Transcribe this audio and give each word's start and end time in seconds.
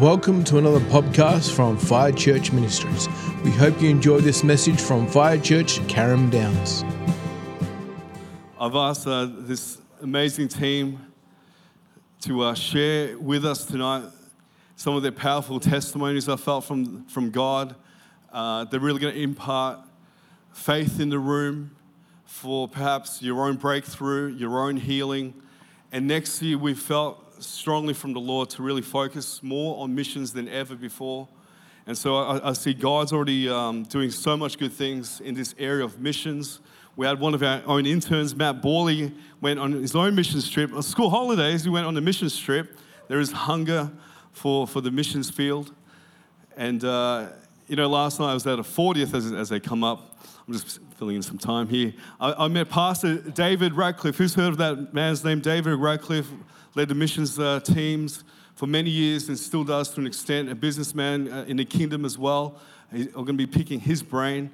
Welcome 0.00 0.44
to 0.44 0.58
another 0.58 0.80
podcast 0.80 1.54
from 1.54 1.78
Fire 1.78 2.12
Church 2.12 2.52
Ministries. 2.52 3.08
We 3.42 3.50
hope 3.50 3.80
you 3.80 3.88
enjoy 3.88 4.20
this 4.20 4.44
message 4.44 4.78
from 4.78 5.06
Fire 5.06 5.38
Church 5.38 5.78
Carrum 5.88 6.30
Downs. 6.30 6.84
I've 8.60 8.74
asked 8.74 9.06
uh, 9.06 9.26
this 9.26 9.78
amazing 10.02 10.48
team 10.48 11.00
to 12.20 12.42
uh, 12.42 12.54
share 12.54 13.18
with 13.18 13.46
us 13.46 13.64
tonight 13.64 14.04
some 14.76 14.94
of 14.96 15.02
their 15.02 15.12
powerful 15.12 15.58
testimonies 15.58 16.28
I 16.28 16.36
felt 16.36 16.66
from, 16.66 17.06
from 17.06 17.30
God. 17.30 17.74
Uh, 18.30 18.64
they're 18.64 18.80
really 18.80 19.00
going 19.00 19.14
to 19.14 19.22
impart 19.22 19.78
faith 20.52 21.00
in 21.00 21.08
the 21.08 21.18
room 21.18 21.74
for 22.26 22.68
perhaps 22.68 23.22
your 23.22 23.46
own 23.46 23.56
breakthrough, 23.56 24.26
your 24.26 24.60
own 24.60 24.76
healing. 24.76 25.32
And 25.90 26.06
next 26.06 26.42
year, 26.42 26.58
we 26.58 26.74
felt 26.74 27.25
strongly 27.38 27.94
from 27.94 28.12
the 28.12 28.20
Lord 28.20 28.50
to 28.50 28.62
really 28.62 28.82
focus 28.82 29.42
more 29.42 29.82
on 29.82 29.94
missions 29.94 30.32
than 30.32 30.48
ever 30.48 30.74
before. 30.74 31.28
And 31.86 31.96
so 31.96 32.16
I, 32.16 32.50
I 32.50 32.52
see 32.52 32.74
God's 32.74 33.12
already 33.12 33.48
um, 33.48 33.84
doing 33.84 34.10
so 34.10 34.36
much 34.36 34.58
good 34.58 34.72
things 34.72 35.20
in 35.20 35.34
this 35.34 35.54
area 35.58 35.84
of 35.84 36.00
missions. 36.00 36.60
We 36.96 37.06
had 37.06 37.20
one 37.20 37.34
of 37.34 37.42
our 37.42 37.62
own 37.66 37.86
interns, 37.86 38.34
Matt 38.34 38.62
Borley, 38.62 39.14
went 39.40 39.60
on 39.60 39.72
his 39.72 39.94
own 39.94 40.14
missions 40.14 40.50
trip. 40.50 40.72
On 40.72 40.82
school 40.82 41.10
holidays, 41.10 41.64
he 41.64 41.70
went 41.70 41.86
on 41.86 41.96
a 41.96 42.00
missions 42.00 42.36
trip. 42.36 42.78
There 43.08 43.20
is 43.20 43.30
hunger 43.32 43.90
for, 44.32 44.66
for 44.66 44.80
the 44.80 44.90
missions 44.90 45.30
field. 45.30 45.72
And, 46.56 46.84
uh, 46.84 47.28
you 47.68 47.76
know, 47.76 47.88
last 47.88 48.18
night 48.18 48.30
I 48.30 48.34
was 48.34 48.46
at 48.46 48.58
a 48.58 48.62
40th 48.62 49.14
as, 49.14 49.32
as 49.32 49.48
they 49.48 49.60
come 49.60 49.84
up. 49.84 50.18
I'm 50.46 50.54
just 50.54 50.80
filling 50.96 51.16
in 51.16 51.22
some 51.22 51.38
time 51.38 51.68
here. 51.68 51.92
I, 52.18 52.44
I 52.44 52.48
met 52.48 52.68
Pastor 52.68 53.16
David 53.16 53.74
Radcliffe. 53.74 54.16
Who's 54.16 54.34
heard 54.34 54.48
of 54.48 54.58
that 54.58 54.94
man's 54.94 55.24
name? 55.24 55.40
David 55.40 55.74
Radcliffe 55.74 56.30
led 56.76 56.88
the 56.88 56.94
missions 56.94 57.38
uh, 57.38 57.58
teams 57.60 58.22
for 58.54 58.66
many 58.66 58.90
years 58.90 59.28
and 59.28 59.38
still 59.38 59.64
does 59.64 59.88
to 59.88 60.00
an 60.00 60.06
extent, 60.06 60.50
a 60.50 60.54
businessman 60.54 61.32
uh, 61.32 61.46
in 61.48 61.56
the 61.56 61.64
kingdom 61.64 62.04
as 62.04 62.18
well. 62.18 62.60
I'm 62.92 63.10
going 63.12 63.26
to 63.28 63.32
be 63.32 63.46
picking 63.46 63.80
his 63.80 64.02
brain 64.02 64.50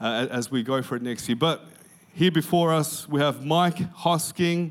uh, 0.00 0.26
as 0.30 0.50
we 0.50 0.62
go 0.62 0.80
for 0.80 0.96
it 0.96 1.02
next 1.02 1.28
year. 1.28 1.36
But 1.36 1.66
here 2.14 2.30
before 2.30 2.72
us, 2.72 3.06
we 3.06 3.20
have 3.20 3.44
Mike 3.44 3.76
Hosking, 3.94 4.70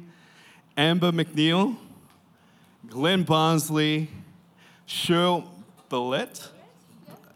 Amber 0.75 1.11
McNeil, 1.11 1.77
Glenn 2.87 3.21
Barnsley, 3.21 4.09
Cheryl 4.87 5.47
Billette, 5.89 6.49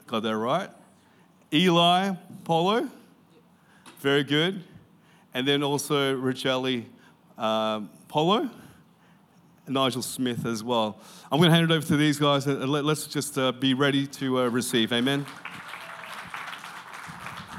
got 0.08 0.24
that 0.24 0.36
right, 0.36 0.72
Eli 1.54 2.16
Polo, 2.44 2.90
very 4.00 4.24
good, 4.24 4.64
and 5.36 5.48
then 5.48 5.62
also 5.62 6.16
Richelli 6.16 6.86
uh, 7.38 7.82
Polo. 8.08 8.50
Nigel 9.70 10.02
Smith 10.02 10.46
as 10.46 10.64
well. 10.64 11.00
I'm 11.32 11.40
going 11.40 11.50
to 11.50 11.56
hand 11.56 11.70
it 11.70 11.74
over 11.74 11.86
to 11.88 11.98
these 11.98 12.18
guys 12.20 12.48
and 12.48 12.68
let, 12.70 12.86
us 12.86 13.08
just 13.08 13.38
uh, 13.38 13.52
be 13.52 13.74
ready 13.74 14.08
to 14.08 14.40
uh, 14.40 14.48
receive. 14.48 14.92
Amen. 14.92 15.26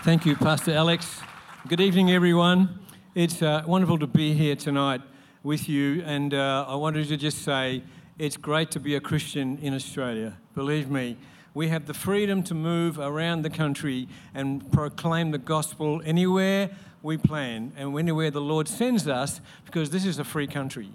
Thank 0.02 0.26
you, 0.26 0.36
Pastor 0.36 0.72
Alex. 0.72 1.20
Good 1.68 1.80
evening, 1.80 2.10
everyone. 2.10 2.80
It's 3.14 3.42
uh, 3.42 3.62
wonderful 3.66 3.98
to 3.98 4.06
be 4.06 4.32
here 4.32 4.56
tonight 4.56 5.02
with 5.42 5.68
you, 5.68 6.02
and 6.04 6.34
uh, 6.34 6.64
I 6.68 6.74
wanted 6.74 7.08
to 7.08 7.16
just 7.16 7.42
say 7.42 7.82
it's 8.18 8.36
great 8.36 8.70
to 8.72 8.80
be 8.80 8.94
a 8.94 9.00
Christian 9.00 9.58
in 9.58 9.74
Australia. 9.74 10.36
Believe 10.54 10.90
me, 10.90 11.16
we 11.54 11.68
have 11.68 11.86
the 11.86 11.94
freedom 11.94 12.42
to 12.44 12.54
move 12.54 12.98
around 12.98 13.42
the 13.42 13.50
country 13.50 14.08
and 14.34 14.70
proclaim 14.72 15.30
the 15.30 15.38
gospel 15.38 16.00
anywhere 16.04 16.70
we 17.02 17.16
plan 17.16 17.72
and 17.76 17.98
anywhere 17.98 18.30
the 18.30 18.40
Lord 18.40 18.68
sends 18.68 19.08
us 19.08 19.40
because 19.64 19.90
this 19.90 20.04
is 20.04 20.18
a 20.18 20.24
free 20.24 20.46
country 20.46 20.90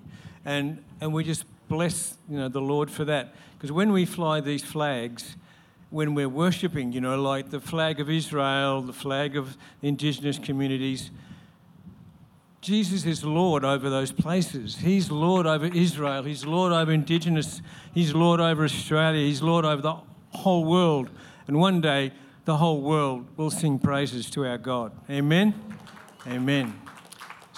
and 0.45 0.83
and 1.01 1.13
we 1.13 1.23
just 1.23 1.45
bless 1.67 2.17
you 2.29 2.37
know 2.37 2.47
the 2.47 2.61
Lord 2.61 2.89
for 2.89 3.03
that 3.05 3.33
because 3.57 3.71
when 3.71 3.91
we 3.91 4.05
fly 4.05 4.39
these 4.39 4.63
flags 4.63 5.35
when 5.89 6.13
we're 6.13 6.29
worshiping 6.29 6.91
you 6.91 7.01
know 7.01 7.21
like 7.21 7.49
the 7.49 7.59
flag 7.59 7.99
of 7.99 8.09
Israel 8.09 8.81
the 8.81 8.93
flag 8.93 9.35
of 9.35 9.57
indigenous 9.81 10.39
communities 10.39 11.11
Jesus 12.65 13.05
is 13.05 13.23
Lord 13.23 13.63
over 13.63 13.91
those 13.91 14.11
places. 14.11 14.77
He's 14.77 15.11
Lord 15.11 15.45
over 15.45 15.67
Israel. 15.67 16.23
He's 16.23 16.47
Lord 16.47 16.73
over 16.73 16.91
Indigenous. 16.91 17.61
He's 17.93 18.15
Lord 18.15 18.39
over 18.39 18.63
Australia. 18.63 19.23
He's 19.23 19.43
Lord 19.43 19.65
over 19.65 19.83
the 19.83 19.97
whole 20.29 20.65
world. 20.65 21.11
And 21.47 21.59
one 21.59 21.79
day, 21.79 22.11
the 22.45 22.57
whole 22.57 22.81
world 22.81 23.27
will 23.37 23.51
sing 23.51 23.77
praises 23.77 24.31
to 24.31 24.47
our 24.47 24.57
God. 24.57 24.91
Amen? 25.11 25.53
Amen. 26.25 26.84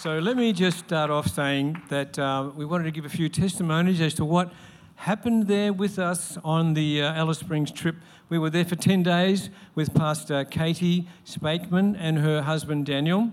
So 0.07 0.19
let 0.19 0.38
me 0.38 0.53
just 0.53 0.79
start 0.79 1.09
off 1.09 1.28
saying 1.28 1.81
that 1.90 2.18
uh, 2.18 2.51
we 2.56 2.63
wanted 2.63 2.85
to 2.85 2.91
give 2.91 3.03
a 3.03 3.09
few 3.09 3.28
testimonies 3.28 4.00
as 4.00 4.13
to 4.13 4.23
what 4.23 4.53
happened 4.95 5.50
there 5.50 5.73
with 5.73 6.00
us 6.00 6.38
on 6.45 6.75
the 6.75 7.01
uh, 7.01 7.13
Alice 7.13 7.40
Springs 7.40 7.72
trip. 7.73 7.97
We 8.29 8.40
were 8.40 8.50
there 8.50 8.63
for 8.63 8.78
10 8.78 9.03
days 9.03 9.50
with 9.75 9.94
Pastor 9.94 10.45
Katie 10.45 11.09
Spakeman 11.25 11.97
and 12.00 12.19
her 12.19 12.41
husband 12.41 12.85
Daniel 12.85 13.31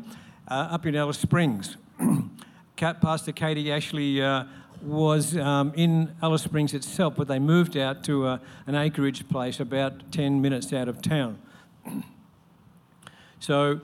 uh, 0.49 0.71
up 0.73 0.85
in 0.85 0.97
Alice 0.97 1.19
Springs. 1.19 1.77
Pastor 2.77 3.31
Katie 3.31 3.71
actually 3.71 4.21
uh, 4.21 4.43
was 4.83 5.37
um, 5.37 5.73
in 5.77 6.13
Alice 6.21 6.43
Springs 6.43 6.75
itself, 6.75 7.15
but 7.17 7.29
they 7.29 7.39
moved 7.39 7.77
out 7.77 8.03
to 8.03 8.27
uh, 8.27 8.39
an 8.67 8.75
acreage 8.75 9.29
place 9.29 9.61
about 9.61 10.11
10 10.11 10.43
minutes 10.43 10.73
out 10.73 10.89
of 10.89 11.01
town. 11.01 11.39
so 13.39 13.81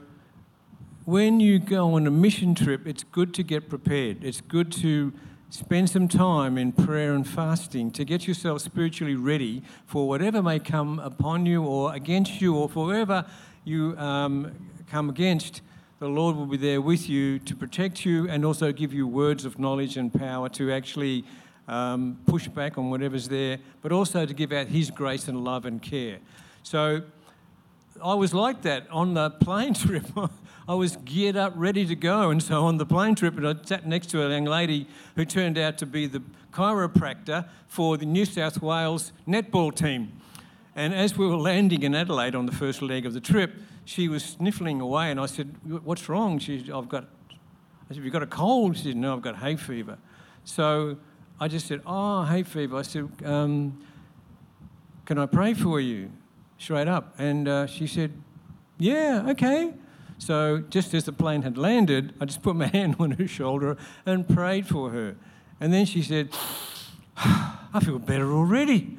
when 1.05 1.41
you 1.41 1.59
go 1.59 1.95
on 1.95 2.07
a 2.07 2.11
mission 2.11 2.55
trip, 2.55 2.87
it's 2.87 3.05
good 3.05 3.33
to 3.35 3.43
get 3.43 3.69
prepared. 3.69 4.23
It's 4.23 4.41
good 4.41 4.71
to 4.73 5.13
spend 5.49 5.91
some 5.91 6.07
time 6.09 6.59
in 6.59 6.73
prayer 6.73 7.15
and 7.15 7.27
fasting 7.27 7.91
to 7.91 8.05
get 8.05 8.29
yourself 8.29 8.61
spiritually 8.61 9.15
ready 9.15 9.63
for 9.87 10.07
whatever 10.07 10.43
may 10.43 10.59
come 10.59 10.99
upon 10.99 11.47
you 11.47 11.65
or 11.65 11.95
against 11.95 12.41
you 12.41 12.55
or 12.55 12.69
for 12.69 12.87
whoever 12.87 13.25
you 13.65 13.97
um, 13.99 14.53
come 14.89 15.09
against. 15.09 15.63
The 16.01 16.09
Lord 16.09 16.37
will 16.37 16.47
be 16.47 16.57
there 16.57 16.81
with 16.81 17.09
you 17.09 17.39
to 17.41 17.57
protect 17.57 18.05
you 18.05 18.29
and 18.29 18.45
also 18.45 18.71
give 18.71 18.93
you 18.93 19.07
words 19.07 19.45
of 19.45 19.59
knowledge 19.59 19.97
and 19.97 20.13
power 20.13 20.49
to 20.51 20.71
actually 20.71 21.25
um, 21.67 22.19
push 22.27 22.47
back 22.47 22.79
on 22.79 22.91
whatever's 22.91 23.29
there, 23.29 23.59
but 23.83 23.91
also 23.91 24.27
to 24.27 24.35
give 24.35 24.53
out 24.53 24.67
His 24.69 24.91
grace 24.91 25.29
and 25.29 25.45
love 25.45 25.65
and 25.65 25.81
care. 25.81 26.19
So 26.63 27.03
I 28.03 28.15
was 28.15 28.35
like 28.35 28.63
that 28.63 28.89
on 28.91 29.15
the 29.15 29.31
plane 29.41 29.75
trip. 29.75 30.05
I 30.69 30.75
was 30.75 30.97
geared 30.97 31.37
up, 31.37 31.53
ready 31.57 31.87
to 31.87 31.97
go. 31.97 32.31
And 32.31 32.43
so 32.43 32.65
on 32.65 32.79
the 32.79 32.87
plane 32.87 33.15
trip, 33.15 33.37
and 33.37 33.47
I 33.47 33.55
sat 33.65 33.87
next 33.87 34.11
to 34.11 34.25
a 34.25 34.31
young 34.31 34.45
lady 34.45 34.87
who 35.17 35.25
turned 35.25 35.59
out 35.59 35.79
to 35.79 35.87
be 35.87 36.07
the 36.07 36.23
chiropractor 36.53 37.49
for 37.67 37.97
the 37.97 38.07
New 38.07 38.25
South 38.25 38.61
Wales 38.61 39.13
netball 39.27 39.75
team. 39.75 40.13
And 40.77 40.95
as 40.95 41.17
we 41.17 41.27
were 41.27 41.37
landing 41.37 41.83
in 41.83 41.95
Adelaide 41.95 42.35
on 42.35 42.47
the 42.47 42.53
first 42.53 42.83
leg 42.83 43.05
of 43.05 43.13
the 43.13 43.21
trip, 43.21 43.55
she 43.85 44.09
was 44.09 44.25
sniffling 44.25 44.81
away, 44.81 45.11
and 45.11 45.19
I 45.19 45.27
said, 45.27 45.55
"What's 45.85 46.09
wrong?" 46.09 46.39
She 46.39 46.61
said, 46.61 46.71
"I've 46.71 46.89
got." 46.89 47.05
I 47.05 47.89
said, 47.89 47.97
"You've 47.97 48.05
you 48.05 48.11
got 48.11 48.23
a 48.23 48.27
cold?" 48.27 48.77
She 48.77 48.85
said, 48.85 48.97
"No, 48.97 49.15
I've 49.15 49.23
got 49.23 49.37
hay 49.37 49.57
fever." 49.57 49.99
So 50.45 50.97
I 51.41 51.49
just 51.49 51.67
said, 51.67 51.81
"Oh, 51.85 52.23
hay 52.23 52.45
fever." 52.45 52.77
I 52.77 52.83
said, 52.83 53.09
um, 53.25 53.81
"Can 55.07 55.19
I 55.19 55.27
pray 55.27 55.55
for 55.55 55.81
you?" 55.81 56.11
Straight 56.59 56.89
up, 56.89 57.15
and 57.19 57.49
uh, 57.49 57.67
she 57.67 57.87
said, 57.87 58.13
"Yeah, 58.79 59.27
okay." 59.31 59.75
So 60.21 60.63
just 60.69 60.93
as 60.93 61.05
the 61.05 61.15
plane 61.15 61.43
had 61.43 61.57
landed, 61.57 62.13
I 62.21 62.27
just 62.27 62.43
put 62.43 62.55
my 62.55 62.67
hand 62.79 62.97
on 63.01 63.13
her 63.13 63.27
shoulder 63.27 63.77
and 64.05 64.29
prayed 64.29 64.67
for 64.67 64.91
her. 64.91 65.17
And 65.59 65.73
then 65.73 65.87
she 65.87 66.03
said, 66.03 66.29
I 67.17 67.81
feel 67.83 67.99
better 67.99 68.31
already. 68.31 68.99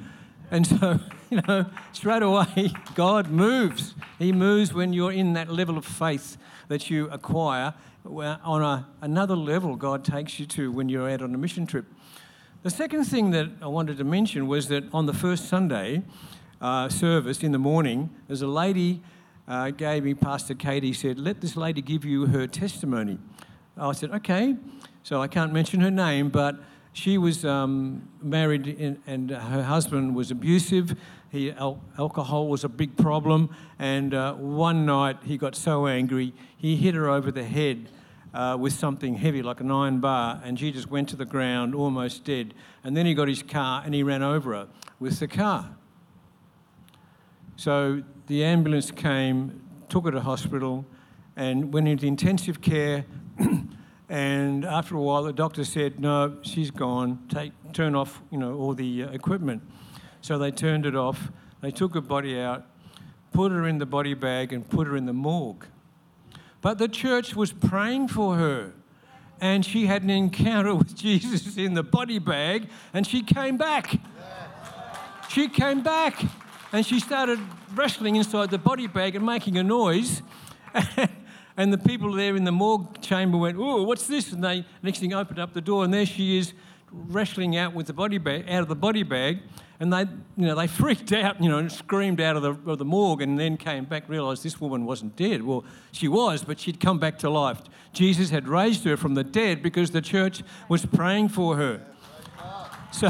And 0.50 0.66
so, 0.66 0.98
you 1.30 1.40
know, 1.46 1.66
straight 1.92 2.22
away, 2.22 2.72
God 2.96 3.28
moves. 3.30 3.94
He 4.18 4.32
moves 4.32 4.74
when 4.74 4.92
you're 4.92 5.12
in 5.12 5.32
that 5.34 5.48
level 5.48 5.78
of 5.78 5.84
faith 5.84 6.36
that 6.68 6.90
you 6.90 7.08
acquire. 7.10 7.74
On 8.04 8.60
a, 8.60 8.88
another 9.00 9.36
level, 9.36 9.76
God 9.76 10.04
takes 10.04 10.40
you 10.40 10.46
to 10.46 10.72
when 10.72 10.88
you're 10.88 11.08
out 11.08 11.22
on 11.22 11.32
a 11.32 11.38
mission 11.38 11.68
trip. 11.68 11.86
The 12.64 12.70
second 12.70 13.04
thing 13.04 13.30
that 13.30 13.48
I 13.60 13.68
wanted 13.68 13.96
to 13.98 14.04
mention 14.04 14.48
was 14.48 14.66
that 14.68 14.92
on 14.92 15.06
the 15.06 15.14
first 15.14 15.48
Sunday 15.48 16.02
uh, 16.60 16.88
service 16.88 17.44
in 17.44 17.52
the 17.52 17.58
morning, 17.58 18.10
there's 18.26 18.42
a 18.42 18.48
lady 18.48 19.02
uh, 19.48 19.70
gave 19.70 20.04
me, 20.04 20.14
Pastor 20.14 20.54
Katie 20.54 20.92
said, 20.92 21.18
Let 21.18 21.40
this 21.40 21.56
lady 21.56 21.82
give 21.82 22.04
you 22.04 22.26
her 22.26 22.46
testimony. 22.46 23.18
I 23.76 23.92
said, 23.92 24.10
Okay. 24.12 24.56
So 25.04 25.20
I 25.20 25.26
can't 25.26 25.52
mention 25.52 25.80
her 25.80 25.90
name, 25.90 26.28
but 26.28 26.56
she 26.92 27.18
was 27.18 27.44
um, 27.44 28.08
married 28.22 28.68
in, 28.68 29.02
and 29.06 29.30
her 29.30 29.64
husband 29.64 30.14
was 30.14 30.30
abusive. 30.30 30.96
He, 31.30 31.50
al- 31.50 31.82
alcohol 31.98 32.46
was 32.46 32.62
a 32.62 32.68
big 32.68 32.96
problem. 32.96 33.50
And 33.78 34.14
uh, 34.14 34.34
one 34.34 34.86
night 34.86 35.18
he 35.24 35.38
got 35.38 35.56
so 35.56 35.86
angry, 35.88 36.34
he 36.56 36.76
hit 36.76 36.94
her 36.94 37.08
over 37.08 37.32
the 37.32 37.42
head 37.42 37.88
uh, 38.34 38.56
with 38.60 38.74
something 38.74 39.16
heavy, 39.16 39.42
like 39.42 39.60
an 39.60 39.70
iron 39.70 40.00
bar, 40.00 40.40
and 40.44 40.58
she 40.58 40.70
just 40.70 40.90
went 40.90 41.08
to 41.08 41.16
the 41.16 41.24
ground 41.24 41.74
almost 41.74 42.24
dead. 42.24 42.54
And 42.84 42.96
then 42.96 43.06
he 43.06 43.14
got 43.14 43.28
his 43.28 43.42
car 43.42 43.82
and 43.84 43.94
he 43.94 44.02
ran 44.02 44.22
over 44.22 44.52
her 44.52 44.68
with 45.00 45.18
the 45.18 45.28
car. 45.28 45.76
So 47.62 48.02
the 48.26 48.42
ambulance 48.42 48.90
came, 48.90 49.62
took 49.88 50.06
her 50.06 50.10
to 50.10 50.20
hospital, 50.20 50.84
and 51.36 51.72
went 51.72 51.86
into 51.86 52.08
intensive 52.08 52.60
care. 52.60 53.04
and 54.08 54.64
after 54.64 54.96
a 54.96 55.00
while, 55.00 55.22
the 55.22 55.32
doctor 55.32 55.64
said, 55.64 56.00
"No, 56.00 56.38
she's 56.42 56.72
gone. 56.72 57.20
Take, 57.28 57.52
turn 57.72 57.94
off, 57.94 58.20
you 58.32 58.38
know, 58.38 58.54
all 58.56 58.74
the 58.74 59.04
uh, 59.04 59.10
equipment." 59.10 59.62
So 60.22 60.38
they 60.38 60.50
turned 60.50 60.86
it 60.86 60.96
off. 60.96 61.30
They 61.60 61.70
took 61.70 61.94
her 61.94 62.00
body 62.00 62.40
out, 62.40 62.66
put 63.32 63.52
her 63.52 63.64
in 63.68 63.78
the 63.78 63.86
body 63.86 64.14
bag, 64.14 64.52
and 64.52 64.68
put 64.68 64.88
her 64.88 64.96
in 64.96 65.06
the 65.06 65.12
morgue. 65.12 65.64
But 66.62 66.78
the 66.78 66.88
church 66.88 67.36
was 67.36 67.52
praying 67.52 68.08
for 68.08 68.34
her. 68.34 68.72
And 69.40 69.64
she 69.64 69.86
had 69.86 70.02
an 70.02 70.10
encounter 70.10 70.74
with 70.80 70.96
Jesus 70.96 71.56
in 71.56 71.74
the 71.74 71.84
body 71.84 72.18
bag, 72.18 72.70
and 72.92 73.06
she 73.06 73.22
came 73.22 73.56
back. 73.56 74.00
She 75.28 75.48
came 75.48 75.80
back 75.84 76.24
and 76.72 76.86
she 76.86 76.98
started 77.00 77.38
wrestling 77.74 78.16
inside 78.16 78.50
the 78.50 78.58
body 78.58 78.86
bag 78.86 79.14
and 79.14 79.24
making 79.24 79.58
a 79.58 79.62
noise. 79.62 80.22
and 81.56 81.72
the 81.72 81.78
people 81.78 82.12
there 82.12 82.34
in 82.34 82.44
the 82.44 82.52
morgue 82.52 83.00
chamber 83.02 83.36
went, 83.36 83.58
Oh, 83.58 83.82
what's 83.82 84.06
this? 84.06 84.32
And 84.32 84.42
they 84.42 84.64
next 84.82 85.00
thing 85.00 85.12
opened 85.12 85.38
up 85.38 85.52
the 85.52 85.60
door, 85.60 85.84
and 85.84 85.92
there 85.92 86.06
she 86.06 86.38
is 86.38 86.54
wrestling 86.90 87.56
out 87.56 87.74
with 87.74 87.86
the 87.86 87.92
body 87.92 88.18
bag 88.18 88.48
out 88.48 88.62
of 88.62 88.68
the 88.68 88.76
body 88.76 89.02
bag. 89.02 89.40
And 89.80 89.92
they, 89.92 90.02
you 90.36 90.46
know, 90.46 90.54
they 90.54 90.68
freaked 90.68 91.12
out, 91.12 91.42
you 91.42 91.48
know, 91.48 91.58
and 91.58 91.70
screamed 91.70 92.20
out 92.20 92.36
of 92.36 92.42
the, 92.42 92.70
of 92.70 92.78
the 92.78 92.84
morgue, 92.84 93.20
and 93.20 93.36
then 93.36 93.56
came 93.56 93.84
back, 93.84 94.08
realised 94.08 94.44
this 94.44 94.60
woman 94.60 94.84
wasn't 94.84 95.16
dead. 95.16 95.42
Well, 95.42 95.64
she 95.90 96.06
was, 96.06 96.44
but 96.44 96.60
she'd 96.60 96.78
come 96.78 97.00
back 97.00 97.18
to 97.18 97.30
life. 97.30 97.60
Jesus 97.92 98.30
had 98.30 98.46
raised 98.46 98.84
her 98.84 98.96
from 98.96 99.14
the 99.14 99.24
dead 99.24 99.60
because 99.60 99.90
the 99.90 100.00
church 100.00 100.44
was 100.68 100.86
praying 100.86 101.30
for 101.30 101.56
her. 101.56 101.80
So, 102.92 103.08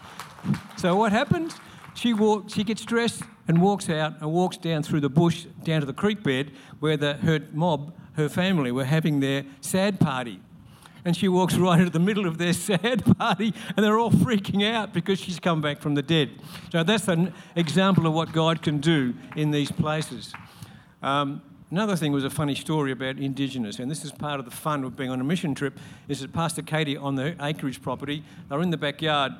so 0.76 0.94
what 0.94 1.10
happened? 1.10 1.52
She, 1.98 2.12
walk, 2.14 2.48
she 2.48 2.62
gets 2.62 2.84
dressed 2.84 3.24
and 3.48 3.60
walks 3.60 3.90
out 3.90 4.20
and 4.20 4.32
walks 4.32 4.56
down 4.56 4.84
through 4.84 5.00
the 5.00 5.08
bush 5.08 5.46
down 5.64 5.80
to 5.80 5.86
the 5.86 5.92
creek 5.92 6.22
bed 6.22 6.52
where 6.78 6.96
the, 6.96 7.14
her 7.14 7.40
mob, 7.52 7.92
her 8.12 8.28
family, 8.28 8.70
were 8.70 8.84
having 8.84 9.18
their 9.18 9.44
sad 9.60 9.98
party. 9.98 10.40
And 11.04 11.16
she 11.16 11.26
walks 11.26 11.54
right 11.56 11.80
into 11.80 11.90
the 11.90 11.98
middle 11.98 12.28
of 12.28 12.38
their 12.38 12.52
sad 12.68 13.04
party, 13.18 13.52
and 13.76 13.84
they're 13.84 13.98
all 13.98 14.12
freaking 14.12 14.64
out 14.64 14.92
because 14.94 15.18
she's 15.18 15.40
come 15.40 15.60
back 15.60 15.80
from 15.80 15.96
the 15.96 16.02
dead. 16.02 16.30
So 16.70 16.84
that's 16.84 17.08
an 17.08 17.34
example 17.56 18.06
of 18.06 18.12
what 18.12 18.30
God 18.30 18.62
can 18.62 18.78
do 18.78 19.14
in 19.34 19.50
these 19.50 19.72
places. 19.72 20.32
Um, 21.02 21.42
another 21.72 21.96
thing 21.96 22.12
was 22.12 22.22
a 22.22 22.30
funny 22.30 22.54
story 22.54 22.92
about 22.92 23.18
Indigenous, 23.18 23.80
and 23.80 23.90
this 23.90 24.04
is 24.04 24.12
part 24.12 24.38
of 24.38 24.44
the 24.44 24.52
fun 24.52 24.84
of 24.84 24.96
being 24.96 25.10
on 25.10 25.20
a 25.20 25.24
mission 25.24 25.52
trip. 25.52 25.76
Is 26.06 26.20
that 26.20 26.32
Pastor 26.32 26.62
Katie 26.62 26.96
on 26.96 27.16
the 27.16 27.34
acreage 27.44 27.82
property? 27.82 28.22
They're 28.48 28.62
in 28.62 28.70
the 28.70 28.76
backyard 28.76 29.32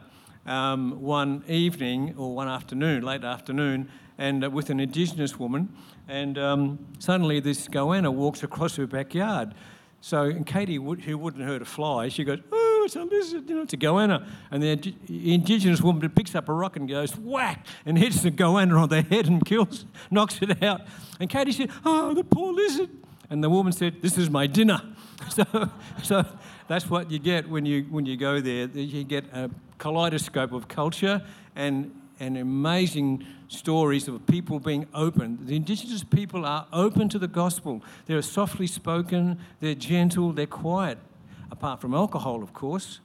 um, 0.47 1.01
one 1.01 1.45
evening 1.49 2.15
or 2.17 2.35
one 2.35 2.49
afternoon, 2.49 3.03
late 3.03 3.25
afternoon, 3.25 3.91
and 4.19 4.45
uh, 4.45 4.51
with 4.51 4.71
an 4.71 4.81
Indigenous 4.81 5.39
woman, 5.39 5.75
and 6.09 6.39
um, 6.39 6.87
suddenly 6.99 7.41
this 7.41 7.69
goanna 7.69 8.13
walks 8.13 8.43
across 8.43 8.77
her 8.77 8.87
backyard. 8.87 9.55
So, 10.01 10.23
and 10.23 10.47
Katie, 10.47 10.77
who 10.77 11.19
wouldn't 11.19 11.45
hurt 11.45 11.61
a 11.61 11.65
fly, 11.65 12.09
she 12.09 12.25
goes, 12.25 12.39
"Oh, 12.53 12.83
it's 12.85 12.95
a 12.97 13.03
lizard, 13.03 13.49
you 13.49 13.57
know, 13.57 13.63
it's 13.63 13.73
a 13.73 13.77
goanna." 13.77 14.27
And 14.51 14.63
the 14.63 14.95
Indigenous 15.09 15.81
woman 15.81 16.09
picks 16.11 16.35
up 16.35 16.49
a 16.49 16.53
rock 16.53 16.77
and 16.77 16.89
goes 16.89 17.17
whack 17.17 17.67
and 17.85 17.99
hits 17.99 18.23
the 18.23 18.31
goanna 18.31 18.81
on 18.81 18.89
the 18.89 19.03
head 19.03 19.27
and 19.27 19.45
kills, 19.45 19.85
knocks 20.11 20.41
it 20.41 20.63
out. 20.63 20.83
And 21.19 21.29
Katie 21.29 21.53
said, 21.53 21.71
"Oh, 21.85 22.15
the 22.15 22.25
poor 22.25 22.53
lizard." 22.53 22.91
And 23.31 23.43
the 23.43 23.51
woman 23.51 23.73
said, 23.73 24.01
"This 24.01 24.17
is 24.19 24.31
my 24.31 24.47
dinner." 24.47 24.81
So, 25.31 25.45
so 26.03 26.25
that's 26.69 26.89
what 26.89 27.11
you 27.11 27.19
get 27.19 27.49
when 27.49 27.67
you 27.67 27.85
when 27.91 28.07
you 28.07 28.17
go 28.17 28.41
there. 28.41 28.67
You 28.67 29.05
get 29.05 29.25
a 29.33 29.51
kaleidoscope 29.79 30.53
of 30.53 30.69
culture 30.69 31.23
and, 31.57 31.91
and 32.21 32.37
amazing 32.37 33.25
stories 33.49 34.09
of 34.09 34.27
people 34.27 34.61
being 34.61 34.87
open. 34.93 35.39
The 35.47 35.57
Indigenous 35.57 36.05
people 36.05 36.45
are 36.45 36.67
open 36.73 37.09
to 37.11 37.19
the 37.19 37.29
gospel. 37.29 37.83
They're 38.07 38.21
softly 38.23 38.67
spoken, 38.67 39.39
they're 39.61 39.75
gentle, 39.75 40.33
they're 40.33 40.47
quiet, 40.47 40.99
apart 41.51 41.81
from 41.81 41.95
alcohol, 41.95 42.43
of 42.43 42.53
course. 42.53 43.01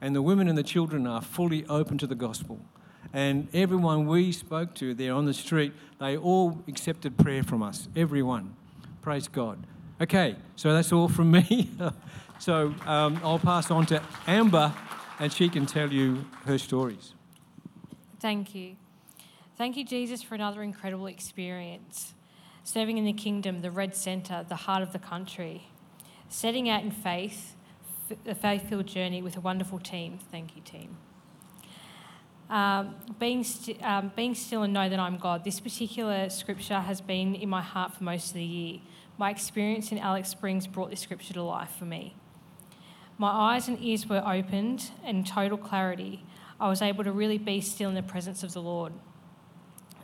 And 0.00 0.14
the 0.14 0.22
women 0.22 0.48
and 0.48 0.56
the 0.56 0.62
children 0.62 1.06
are 1.06 1.20
fully 1.20 1.66
open 1.66 1.98
to 1.98 2.06
the 2.06 2.14
gospel. 2.14 2.60
And 3.12 3.48
everyone 3.54 4.06
we 4.06 4.32
spoke 4.32 4.74
to 4.76 4.94
there 4.94 5.12
on 5.12 5.24
the 5.24 5.34
street, 5.34 5.72
they 6.00 6.16
all 6.16 6.58
accepted 6.66 7.16
prayer 7.16 7.42
from 7.42 7.62
us. 7.62 7.88
Everyone. 7.94 8.56
Praise 9.02 9.28
God. 9.28 9.66
Okay, 10.00 10.34
so 10.56 10.72
that's 10.72 10.92
all 10.92 11.08
from 11.08 11.30
me. 11.30 11.70
so 12.38 12.74
um, 12.84 13.20
I'll 13.22 13.38
pass 13.38 13.70
on 13.70 13.86
to 13.86 14.02
Amber 14.26 14.74
and 15.20 15.32
she 15.32 15.48
can 15.48 15.66
tell 15.66 15.92
you 15.92 16.24
her 16.46 16.58
stories. 16.58 17.14
Thank 18.18 18.54
you. 18.54 18.76
Thank 19.56 19.76
you, 19.76 19.84
Jesus, 19.84 20.20
for 20.22 20.34
another 20.34 20.62
incredible 20.62 21.06
experience. 21.06 22.14
Serving 22.64 22.98
in 22.98 23.04
the 23.04 23.12
kingdom, 23.12 23.60
the 23.60 23.70
red 23.70 23.94
centre, 23.94 24.44
the 24.48 24.56
heart 24.56 24.82
of 24.82 24.92
the 24.92 24.98
country. 24.98 25.68
Setting 26.28 26.68
out 26.68 26.82
in 26.82 26.90
faith, 26.90 27.54
a 28.26 28.34
faith 28.34 28.68
filled 28.68 28.86
journey 28.86 29.22
with 29.22 29.36
a 29.36 29.40
wonderful 29.40 29.78
team. 29.78 30.18
Thank 30.32 30.56
you, 30.56 30.62
team. 30.62 30.96
Um, 32.50 32.96
being, 33.18 33.44
st- 33.44 33.82
um, 33.82 34.10
being 34.16 34.34
still 34.34 34.62
and 34.62 34.72
know 34.72 34.88
that 34.88 34.98
I'm 34.98 35.18
God. 35.18 35.44
This 35.44 35.60
particular 35.60 36.28
scripture 36.30 36.80
has 36.80 37.00
been 37.00 37.34
in 37.34 37.48
my 37.48 37.62
heart 37.62 37.94
for 37.94 38.02
most 38.02 38.28
of 38.28 38.34
the 38.34 38.44
year. 38.44 38.80
My 39.16 39.30
experience 39.30 39.92
in 39.92 39.98
Alice 39.98 40.28
Springs 40.28 40.66
brought 40.66 40.90
this 40.90 40.98
scripture 40.98 41.34
to 41.34 41.42
life 41.42 41.70
for 41.78 41.84
me. 41.84 42.16
My 43.16 43.28
eyes 43.28 43.68
and 43.68 43.80
ears 43.80 44.08
were 44.08 44.22
opened 44.26 44.90
in 45.06 45.22
total 45.22 45.56
clarity. 45.56 46.24
I 46.58 46.68
was 46.68 46.82
able 46.82 47.04
to 47.04 47.12
really 47.12 47.38
be 47.38 47.60
still 47.60 47.88
in 47.88 47.94
the 47.94 48.02
presence 48.02 48.42
of 48.42 48.52
the 48.52 48.60
Lord. 48.62 48.92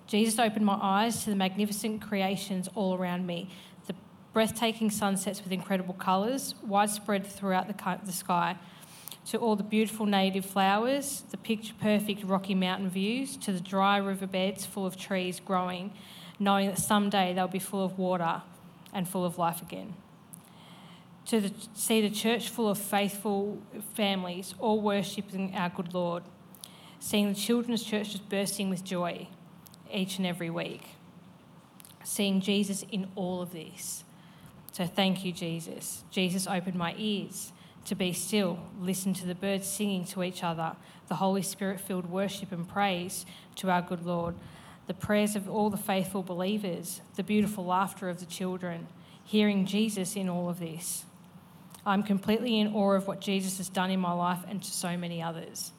Jesus 0.07 0.39
opened 0.39 0.65
my 0.65 0.79
eyes 0.81 1.25
to 1.25 1.31
the 1.31 1.37
magnificent 1.37 2.03
creations 2.03 2.69
all 2.77 2.95
around 2.95 3.27
me, 3.27 3.51
the 3.89 3.97
breathtaking 4.33 4.91
sunsets 4.91 5.43
with 5.43 5.53
incredible 5.53 5.95
colours 5.95 6.55
widespread 6.65 7.27
throughout 7.27 7.67
the, 7.67 7.99
the 8.05 8.12
sky, 8.12 8.57
to 9.27 9.39
all 9.39 9.57
the 9.57 9.65
beautiful 9.65 10.07
native 10.07 10.47
flowers, 10.47 11.25
the 11.33 11.37
picture 11.37 11.75
perfect 11.81 12.23
rocky 12.23 12.55
mountain 12.55 12.89
views, 12.89 13.37
to 13.39 13.53
the 13.53 13.61
dry 13.61 13.97
riverbeds 13.97 14.67
full 14.67 14.87
of 14.87 14.97
trees 14.97 15.41
growing, 15.41 15.93
knowing 16.39 16.69
that 16.69 16.79
someday 16.79 17.35
they'll 17.35 17.49
be 17.49 17.59
full 17.59 17.85
of 17.85 17.99
water 17.99 18.43
and 18.92 19.08
full 19.08 19.25
of 19.25 19.38
life 19.38 19.62
again 19.62 19.94
to 21.31 21.40
the, 21.40 21.52
see 21.75 22.00
the 22.00 22.10
church 22.10 22.48
full 22.48 22.69
of 22.69 22.76
faithful 22.76 23.58
families, 23.94 24.54
all 24.58 24.81
worshipping 24.81 25.54
our 25.54 25.69
good 25.69 25.94
Lord, 25.94 26.25
seeing 26.98 27.28
the 27.28 27.38
children's 27.38 27.84
church 27.84 28.10
just 28.10 28.28
bursting 28.28 28.69
with 28.69 28.82
joy 28.82 29.28
each 29.92 30.19
and 30.19 30.26
every 30.26 30.50
week, 30.50 30.82
seeing 32.02 32.40
Jesus 32.40 32.84
in 32.90 33.06
all 33.14 33.42
of 33.42 33.52
this. 33.52 34.02
So 34.72 34.87
thank 34.87 35.25
you, 35.25 35.32
Jesus. 35.32 36.02
Jesus 36.10 36.48
opened 36.48 36.76
my 36.76 36.96
ears 36.98 37.52
to 37.84 37.94
be 37.94 38.12
still, 38.12 38.58
listen 38.81 39.14
to 39.14 39.26
the 39.26 39.34
birds 39.37 39.69
singing 39.69 40.04
to 40.06 40.25
each 40.25 40.42
other, 40.42 40.75
the 41.08 41.14
Holy 41.14 41.42
Spirit 41.42 41.78
filled 41.78 42.10
worship 42.10 42.50
and 42.50 42.69
praise 42.69 43.25
to 43.54 43.70
our 43.70 43.82
good 43.82 44.04
Lord, 44.04 44.35
the 44.90 44.94
prayers 44.94 45.37
of 45.37 45.49
all 45.49 45.70
the 45.70 45.76
faithful 45.76 46.20
believers, 46.20 47.00
the 47.14 47.23
beautiful 47.23 47.64
laughter 47.64 48.09
of 48.09 48.18
the 48.18 48.26
children, 48.26 48.88
hearing 49.23 49.64
Jesus 49.64 50.16
in 50.16 50.28
all 50.28 50.49
of 50.49 50.59
this. 50.59 51.04
I'm 51.87 52.02
completely 52.02 52.59
in 52.59 52.75
awe 52.75 52.94
of 52.94 53.06
what 53.06 53.20
Jesus 53.20 53.59
has 53.59 53.68
done 53.68 53.92
in 53.92 54.00
my 54.00 54.11
life 54.11 54.40
and 54.49 54.61
to 54.61 54.68
so 54.68 54.97
many 54.97 55.23
others. 55.23 55.70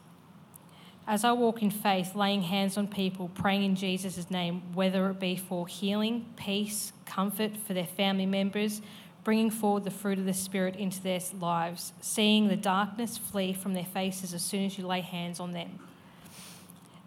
As 1.05 1.25
I 1.25 1.33
walk 1.33 1.61
in 1.61 1.71
faith, 1.71 2.15
laying 2.15 2.43
hands 2.43 2.77
on 2.77 2.87
people, 2.87 3.29
praying 3.35 3.63
in 3.63 3.75
Jesus' 3.75 4.31
name, 4.31 4.73
whether 4.73 5.09
it 5.09 5.19
be 5.19 5.35
for 5.35 5.67
healing, 5.67 6.27
peace, 6.37 6.93
comfort 7.05 7.57
for 7.57 7.73
their 7.73 7.85
family 7.85 8.25
members, 8.25 8.81
bringing 9.25 9.51
forward 9.51 9.83
the 9.83 9.91
fruit 9.91 10.19
of 10.19 10.25
the 10.25 10.33
Spirit 10.33 10.77
into 10.77 11.03
their 11.03 11.19
lives, 11.37 11.91
seeing 11.99 12.47
the 12.47 12.55
darkness 12.55 13.17
flee 13.17 13.51
from 13.51 13.73
their 13.73 13.83
faces 13.83 14.33
as 14.33 14.41
soon 14.41 14.63
as 14.63 14.77
you 14.77 14.87
lay 14.87 15.01
hands 15.01 15.41
on 15.41 15.51
them. 15.51 15.79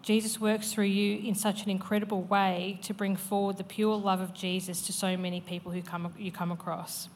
Jesus 0.04 0.38
works 0.38 0.70
through 0.70 0.84
you 0.84 1.26
in 1.26 1.34
such 1.34 1.64
an 1.64 1.70
incredible 1.70 2.23
way 2.23 2.78
to 2.82 2.92
bring 2.92 3.16
forward 3.16 3.56
the 3.56 3.64
pure 3.64 3.96
love 3.96 4.20
of 4.20 4.34
Jesus 4.34 4.82
to 4.82 4.92
so 4.92 5.16
many 5.16 5.40
people 5.40 5.73
who 5.73 5.80
come, 5.80 6.12
you 6.18 6.30
come 6.30 6.52
across. 6.52 7.08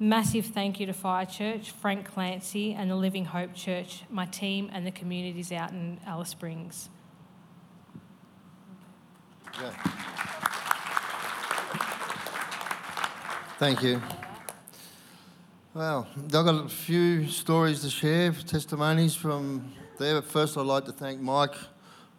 Massive 0.00 0.46
thank 0.46 0.80
you 0.80 0.86
to 0.86 0.94
Fire 0.94 1.26
Church, 1.26 1.70
Frank 1.70 2.06
Clancy, 2.06 2.72
and 2.72 2.90
the 2.90 2.96
Living 2.96 3.26
Hope 3.26 3.52
Church, 3.52 4.04
my 4.08 4.24
team, 4.24 4.70
and 4.72 4.86
the 4.86 4.90
communities 4.90 5.52
out 5.52 5.72
in 5.72 6.00
Alice 6.06 6.30
Springs. 6.30 6.88
Yeah. 9.60 9.70
Thank 13.58 13.82
you. 13.82 14.00
Well, 15.74 16.06
I've 16.16 16.30
got 16.30 16.46
a 16.64 16.68
few 16.68 17.26
stories 17.26 17.82
to 17.82 17.90
share, 17.90 18.32
testimonies 18.32 19.14
from 19.14 19.72
there. 19.98 20.14
But 20.14 20.30
first, 20.30 20.56
I'd 20.56 20.64
like 20.64 20.84
to 20.86 20.92
thank 20.92 21.20
Mike, 21.20 21.54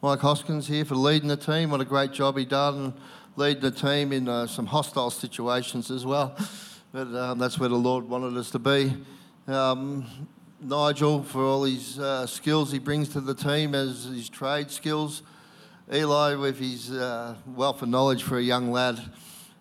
Mike 0.02 0.20
Hoskins 0.20 0.68
here 0.68 0.86
for 0.86 0.96
leading 0.96 1.28
the 1.28 1.38
team. 1.38 1.72
What 1.72 1.82
a 1.82 1.86
great 1.86 2.14
job 2.14 2.38
he 2.38 2.46
done, 2.46 2.94
leading 3.36 3.62
the 3.62 3.72
team 3.72 4.12
in 4.14 4.28
uh, 4.28 4.48
some 4.48 4.66
hostile 4.66 5.10
situations 5.10 5.92
as 5.92 6.06
well 6.06 6.36
but 6.92 7.08
um, 7.16 7.38
that's 7.38 7.60
where 7.60 7.70
the 7.70 7.76
Lord 7.76 8.10
wanted 8.10 8.36
us 8.38 8.50
to 8.52 8.60
be. 8.60 8.96
Um, 9.48 10.06
Nigel, 10.60 11.24
for 11.24 11.44
all 11.44 11.64
his 11.64 12.00
uh, 12.00 12.26
skills 12.26 12.72
he 12.72 12.80
brings 12.80 13.10
to 13.10 13.22
the 13.22 13.36
team 13.36 13.76
as 13.76 14.06
his 14.06 14.28
trade 14.28 14.72
skills. 14.72 15.22
Eli, 15.94 16.36
with 16.36 16.60
his 16.60 16.92
uh, 16.92 17.36
wealth 17.46 17.82
of 17.82 17.90
knowledge 17.90 18.24
for 18.24 18.38
a 18.38 18.42
young 18.42 18.72
lad. 18.72 19.00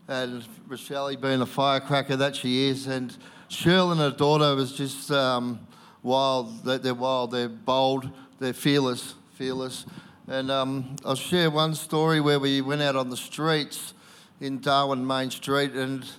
And 0.08 0.44
Rochelle, 0.66 1.14
being 1.16 1.42
a 1.42 1.46
firecracker 1.46 2.16
that 2.16 2.34
she 2.34 2.68
is. 2.68 2.86
And 2.86 3.14
Shirley 3.48 3.92
and 3.92 4.00
her 4.00 4.10
daughter 4.10 4.54
was 4.54 4.72
just 4.72 5.10
um, 5.10 5.60
wild. 6.02 6.64
They're 6.64 6.94
wild, 6.94 7.30
they're 7.30 7.48
bold, 7.48 8.10
they're 8.38 8.54
fearless, 8.54 9.14
fearless. 9.34 9.84
And 10.30 10.50
um, 10.50 10.96
I'll 11.06 11.14
share 11.14 11.50
one 11.50 11.74
story 11.74 12.20
where 12.20 12.38
we 12.38 12.60
went 12.60 12.82
out 12.82 12.96
on 12.96 13.08
the 13.08 13.16
streets 13.16 13.94
in 14.42 14.60
Darwin 14.60 15.06
Main 15.06 15.30
Street, 15.30 15.72
and 15.72 16.02
it 16.02 16.10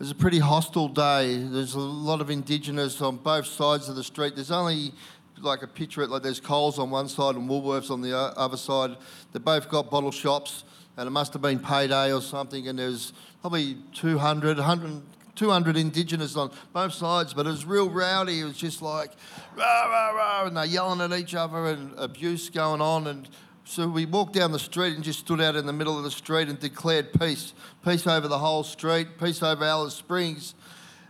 was 0.00 0.10
a 0.10 0.16
pretty 0.16 0.40
hostile 0.40 0.88
day. 0.88 1.36
There's 1.36 1.74
a 1.74 1.78
lot 1.78 2.20
of 2.20 2.28
Indigenous 2.28 3.00
on 3.00 3.18
both 3.18 3.46
sides 3.46 3.88
of 3.88 3.94
the 3.94 4.02
street. 4.02 4.34
There's 4.34 4.50
only 4.50 4.92
like 5.38 5.62
a 5.62 5.68
picture 5.68 6.04
like 6.08 6.24
there's 6.24 6.40
Coles 6.40 6.80
on 6.80 6.90
one 6.90 7.08
side 7.08 7.36
and 7.36 7.48
Woolworths 7.48 7.88
on 7.88 8.00
the 8.00 8.18
other 8.18 8.56
side. 8.56 8.96
They 9.32 9.38
both 9.38 9.68
got 9.68 9.92
bottle 9.92 10.10
shops, 10.10 10.64
and 10.96 11.06
it 11.06 11.10
must 11.10 11.32
have 11.32 11.42
been 11.42 11.60
payday 11.60 12.12
or 12.12 12.22
something. 12.22 12.66
And 12.66 12.80
there's 12.80 13.12
probably 13.42 13.76
200, 13.94 14.56
100, 14.56 15.02
200 15.36 15.76
Indigenous 15.76 16.36
on 16.36 16.50
both 16.72 16.94
sides, 16.94 17.34
but 17.34 17.46
it 17.46 17.50
was 17.50 17.64
real 17.64 17.88
rowdy. 17.90 18.40
It 18.40 18.44
was 18.44 18.56
just 18.56 18.82
like 18.82 19.12
rah 19.56 19.84
rah 19.84 20.10
rah, 20.10 20.46
and 20.46 20.56
they're 20.56 20.64
yelling 20.64 21.00
at 21.00 21.16
each 21.18 21.34
other 21.34 21.66
and 21.66 21.92
abuse 21.98 22.50
going 22.50 22.80
on. 22.80 23.06
And 23.06 23.28
so 23.64 23.88
we 23.88 24.06
walked 24.06 24.32
down 24.32 24.52
the 24.52 24.58
street 24.58 24.94
and 24.94 25.04
just 25.04 25.20
stood 25.20 25.40
out 25.40 25.54
in 25.56 25.66
the 25.66 25.72
middle 25.72 25.96
of 25.96 26.04
the 26.04 26.10
street 26.10 26.48
and 26.48 26.58
declared 26.58 27.12
peace, 27.12 27.52
peace 27.84 28.06
over 28.06 28.28
the 28.28 28.38
whole 28.38 28.64
street, 28.64 29.18
peace 29.18 29.42
over 29.42 29.64
Alice 29.64 29.94
Springs. 29.94 30.54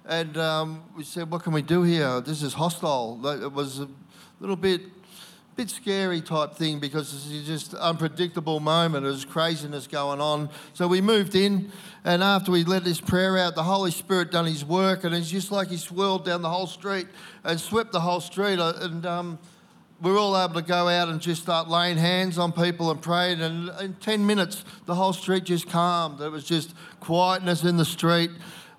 And 0.05 0.37
um, 0.37 0.85
we 0.97 1.05
said, 1.05 1.31
what 1.31 1.43
can 1.43 1.53
we 1.53 1.63
do 1.63 1.83
here? 1.83 2.21
This 2.21 2.43
is 2.43 2.55
hostile. 2.55 3.21
It 3.27 3.53
was 3.53 3.81
a 3.81 3.89
little 4.41 4.57
bit, 4.57 4.83
bit 5.57 5.71
scary 5.71 6.21
type 6.21 6.53
thing 6.53 6.79
because 6.79 7.15
it's 7.33 7.47
just 7.47 7.73
unpredictable 7.73 8.61
moment. 8.61 9.05
There's 9.05 9.25
craziness 9.25 9.87
going 9.87 10.21
on. 10.21 10.51
So 10.75 10.87
we 10.87 11.01
moved 11.01 11.35
in, 11.35 11.73
and 12.05 12.23
after 12.23 12.53
we 12.53 12.63
let 12.65 12.85
this 12.85 13.01
prayer 13.01 13.39
out, 13.39 13.55
the 13.55 13.63
Holy 13.63 13.91
Spirit 13.91 14.31
done 14.31 14.45
His 14.45 14.67
work, 14.67 15.05
and 15.05 15.15
it's 15.15 15.31
just 15.31 15.51
like 15.51 15.69
He 15.69 15.79
swirled 15.79 16.27
down 16.27 16.43
the 16.43 16.51
whole 16.51 16.67
street 16.67 17.07
and 17.43 17.59
swept 17.59 17.93
the 17.93 18.01
whole 18.01 18.21
street. 18.21 18.59
Uh, 18.59 18.75
And 18.81 19.07
um, 19.07 19.39
we 20.03 20.11
are 20.11 20.19
all 20.19 20.37
able 20.39 20.55
to 20.55 20.63
go 20.63 20.89
out 20.89 21.09
and 21.09 21.23
just 21.23 21.43
start 21.43 21.69
laying 21.69 21.97
hands 21.97 22.37
on 22.37 22.53
people 22.53 22.91
and 22.91 23.01
praying. 23.01 23.41
And 23.41 23.71
in 23.81 23.95
10 23.95 24.27
minutes, 24.27 24.63
the 24.85 24.95
whole 24.95 25.15
street 25.15 25.45
just 25.45 25.71
calmed. 25.71 26.19
There 26.19 26.31
was 26.31 26.45
just 26.45 26.75
quietness 27.01 27.65
in 27.65 27.79
the 27.79 27.85
street. 27.87 28.31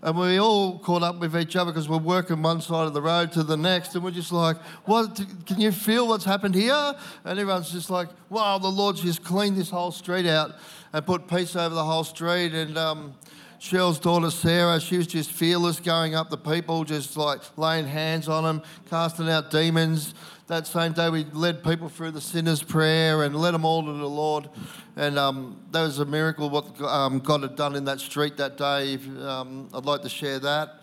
And 0.08 0.18
we 0.18 0.40
all 0.40 0.80
caught 0.80 1.04
up 1.04 1.20
with 1.20 1.36
each 1.36 1.58
other 1.58 1.74
because 1.74 1.90
we're 1.90 1.98
working 1.98 2.42
one 2.42 2.62
side 2.62 2.88
of 2.88 2.94
the 2.94 3.02
road 3.02 3.34
to 3.34 3.44
the 3.44 3.58
next. 3.58 3.94
And 3.94 4.02
we're 4.02 4.12
just 4.12 4.32
like, 4.32 4.56
what? 4.86 5.20
Can 5.46 5.60
you 5.60 5.74
feel 5.74 6.08
what's 6.08 6.24
happened 6.24 6.56
here? 6.56 6.96
And 7.26 7.38
everyone's 7.38 7.74
just 7.74 7.90
like, 7.90 8.08
wow, 8.30 8.58
the 8.58 8.70
Lord's 8.70 9.02
just 9.02 9.22
cleaned 9.22 9.58
this 9.58 9.70
whole 9.70 9.92
street 9.92 10.26
out 10.26 10.56
and 10.94 11.06
put 11.06 11.28
peace 11.28 11.58
over 11.58 11.76
the 11.76 11.84
whole 11.84 12.06
street. 12.06 12.54
And, 12.54 12.78
um, 12.78 13.16
Cheryl's 13.60 14.00
daughter 14.00 14.32
Sarah, 14.32 14.80
she 14.80 14.98
was 14.98 15.08
just 15.08 15.30
fearless 15.30 15.82
going 15.82 16.16
up 16.16 16.30
the 16.30 16.38
people, 16.38 16.86
just 16.86 17.18
like 17.18 17.42
laying 17.58 17.86
hands 17.86 18.30
on 18.30 18.46
them, 18.46 18.62
casting 18.90 19.28
out 19.28 19.52
demons. 19.52 20.14
That 20.48 20.66
same 20.66 20.94
day, 20.94 21.10
we 21.10 21.26
led 21.26 21.62
people 21.62 21.90
through 21.90 22.12
the 22.12 22.22
sinner's 22.22 22.64
prayer 22.64 23.24
and 23.24 23.36
led 23.36 23.54
them 23.54 23.66
all 23.66 23.84
to 23.84 23.92
the 23.92 24.08
Lord. 24.08 24.50
And 24.96 25.20
um, 25.20 25.62
that 25.72 25.82
was 25.82 26.00
a 26.00 26.06
miracle 26.06 26.50
what 26.50 26.80
um, 26.82 27.20
God 27.20 27.42
had 27.42 27.58
done 27.58 27.76
in 27.76 27.84
that 27.84 28.00
street 28.00 28.38
that 28.38 28.56
day. 28.56 28.94
If, 28.94 29.06
um, 29.20 29.68
I'd 29.74 29.84
like 29.84 30.04
to 30.04 30.10
share 30.10 30.40
that. 30.40 30.76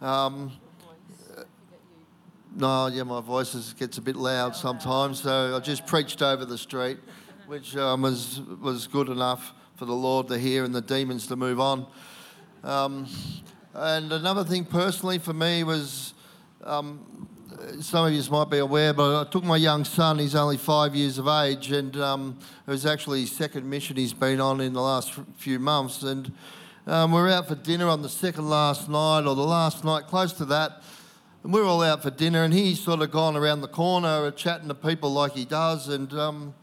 Um, 0.00 0.50
no, 2.56 2.88
yeah, 2.88 3.04
my 3.04 3.20
voice 3.20 3.54
is, 3.54 3.74
gets 3.74 3.96
a 3.96 4.02
bit 4.02 4.16
loud 4.16 4.56
sometimes, 4.56 5.22
so 5.22 5.56
I 5.56 5.60
just 5.60 5.86
preached 5.86 6.20
over 6.20 6.44
the 6.44 6.58
street, 6.58 6.98
which 7.46 7.76
um, 7.76 8.02
was, 8.02 8.40
was 8.60 8.88
good 8.88 9.08
enough 9.08 9.54
for 9.76 9.84
the 9.84 9.94
Lord 9.94 10.26
to 10.28 10.38
hear 10.38 10.64
and 10.64 10.74
the 10.74 10.82
demons 10.82 11.28
to 11.28 11.36
move 11.36 11.60
on. 11.60 11.86
Um, 12.64 13.06
and 13.72 14.12
another 14.12 14.42
thing 14.42 14.64
personally 14.64 15.18
for 15.18 15.32
me 15.32 15.62
was 15.62 16.12
um, 16.64 17.28
some 17.80 18.06
of 18.06 18.12
you 18.12 18.22
might 18.30 18.50
be 18.50 18.58
aware, 18.58 18.92
but 18.92 19.20
I 19.20 19.30
took 19.30 19.44
my 19.44 19.56
young 19.56 19.84
son, 19.84 20.18
he's 20.18 20.34
only 20.34 20.56
five 20.56 20.94
years 20.94 21.18
of 21.18 21.28
age, 21.28 21.72
and 21.72 21.96
um, 21.96 22.38
it 22.66 22.70
was 22.70 22.86
actually 22.86 23.20
his 23.20 23.32
second 23.32 23.68
mission 23.68 23.96
he's 23.96 24.12
been 24.12 24.40
on 24.40 24.60
in 24.60 24.72
the 24.72 24.80
last 24.80 25.12
few 25.36 25.58
months. 25.58 26.02
And 26.02 26.32
um, 26.86 27.12
we 27.12 27.20
were 27.20 27.28
out 27.28 27.48
for 27.48 27.54
dinner 27.54 27.88
on 27.88 28.02
the 28.02 28.08
second 28.08 28.48
last 28.48 28.88
night, 28.88 29.26
or 29.26 29.34
the 29.34 29.42
last 29.42 29.84
night, 29.84 30.06
close 30.06 30.32
to 30.34 30.44
that. 30.46 30.82
And 31.42 31.52
we 31.52 31.60
were 31.60 31.66
all 31.66 31.82
out 31.82 32.02
for 32.02 32.10
dinner, 32.10 32.44
and 32.44 32.54
he's 32.54 32.80
sort 32.80 33.00
of 33.00 33.10
gone 33.10 33.36
around 33.36 33.60
the 33.60 33.68
corner 33.68 34.30
chatting 34.30 34.68
to 34.68 34.74
people 34.74 35.12
like 35.12 35.32
he 35.32 35.44
does. 35.44 35.88
And 35.88 36.12
um, 36.14 36.54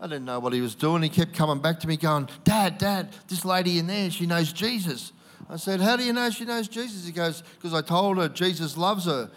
I 0.00 0.06
didn't 0.06 0.24
know 0.24 0.38
what 0.38 0.52
he 0.52 0.60
was 0.60 0.74
doing. 0.74 1.02
He 1.02 1.08
kept 1.08 1.34
coming 1.34 1.60
back 1.60 1.80
to 1.80 1.88
me, 1.88 1.96
going, 1.96 2.28
Dad, 2.44 2.78
Dad, 2.78 3.08
this 3.28 3.44
lady 3.44 3.78
in 3.78 3.86
there, 3.86 4.10
she 4.10 4.26
knows 4.26 4.52
Jesus. 4.52 5.12
I 5.50 5.56
said, 5.56 5.80
How 5.80 5.96
do 5.96 6.04
you 6.04 6.12
know 6.12 6.28
she 6.30 6.44
knows 6.44 6.68
Jesus? 6.68 7.06
He 7.06 7.12
goes, 7.12 7.42
Because 7.42 7.72
I 7.72 7.80
told 7.80 8.18
her 8.18 8.28
Jesus 8.28 8.76
loves 8.76 9.06
her. 9.06 9.30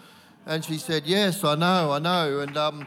And 0.46 0.64
she 0.64 0.78
said, 0.78 1.04
Yes, 1.06 1.44
I 1.44 1.54
know, 1.54 1.92
I 1.92 1.98
know. 1.98 2.40
And 2.40 2.56
um, 2.56 2.86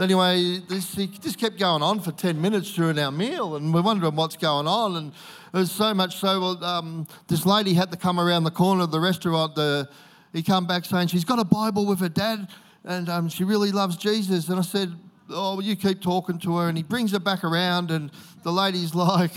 anyway, 0.00 0.58
this, 0.66 0.94
he 0.94 1.06
just 1.06 1.38
kept 1.38 1.58
going 1.58 1.82
on 1.82 2.00
for 2.00 2.12
10 2.12 2.40
minutes 2.40 2.72
during 2.72 2.98
our 2.98 3.12
meal, 3.12 3.56
and 3.56 3.72
we're 3.72 3.82
wondering 3.82 4.16
what's 4.16 4.36
going 4.36 4.66
on. 4.66 4.96
And 4.96 5.12
it 5.52 5.58
was 5.58 5.70
so 5.70 5.92
much 5.92 6.16
so, 6.16 6.40
well, 6.40 6.64
um, 6.64 7.06
this 7.28 7.44
lady 7.44 7.74
had 7.74 7.90
to 7.90 7.98
come 7.98 8.18
around 8.18 8.44
the 8.44 8.50
corner 8.50 8.82
of 8.82 8.90
the 8.90 9.00
restaurant. 9.00 9.54
The, 9.54 9.88
he 10.32 10.42
come 10.42 10.66
back 10.66 10.84
saying, 10.84 11.08
She's 11.08 11.24
got 11.24 11.38
a 11.38 11.44
Bible 11.44 11.86
with 11.86 12.00
her 12.00 12.08
dad, 12.08 12.48
and 12.84 13.08
um, 13.08 13.28
she 13.28 13.44
really 13.44 13.72
loves 13.72 13.96
Jesus. 13.96 14.48
And 14.48 14.58
I 14.58 14.62
said, 14.62 14.94
Oh, 15.28 15.56
well, 15.56 15.62
you 15.62 15.76
keep 15.76 16.00
talking 16.00 16.38
to 16.38 16.56
her. 16.58 16.68
And 16.68 16.76
he 16.76 16.82
brings 16.82 17.12
her 17.12 17.18
back 17.18 17.44
around, 17.44 17.90
and 17.90 18.10
the 18.42 18.52
lady's 18.52 18.94
like, 18.94 19.32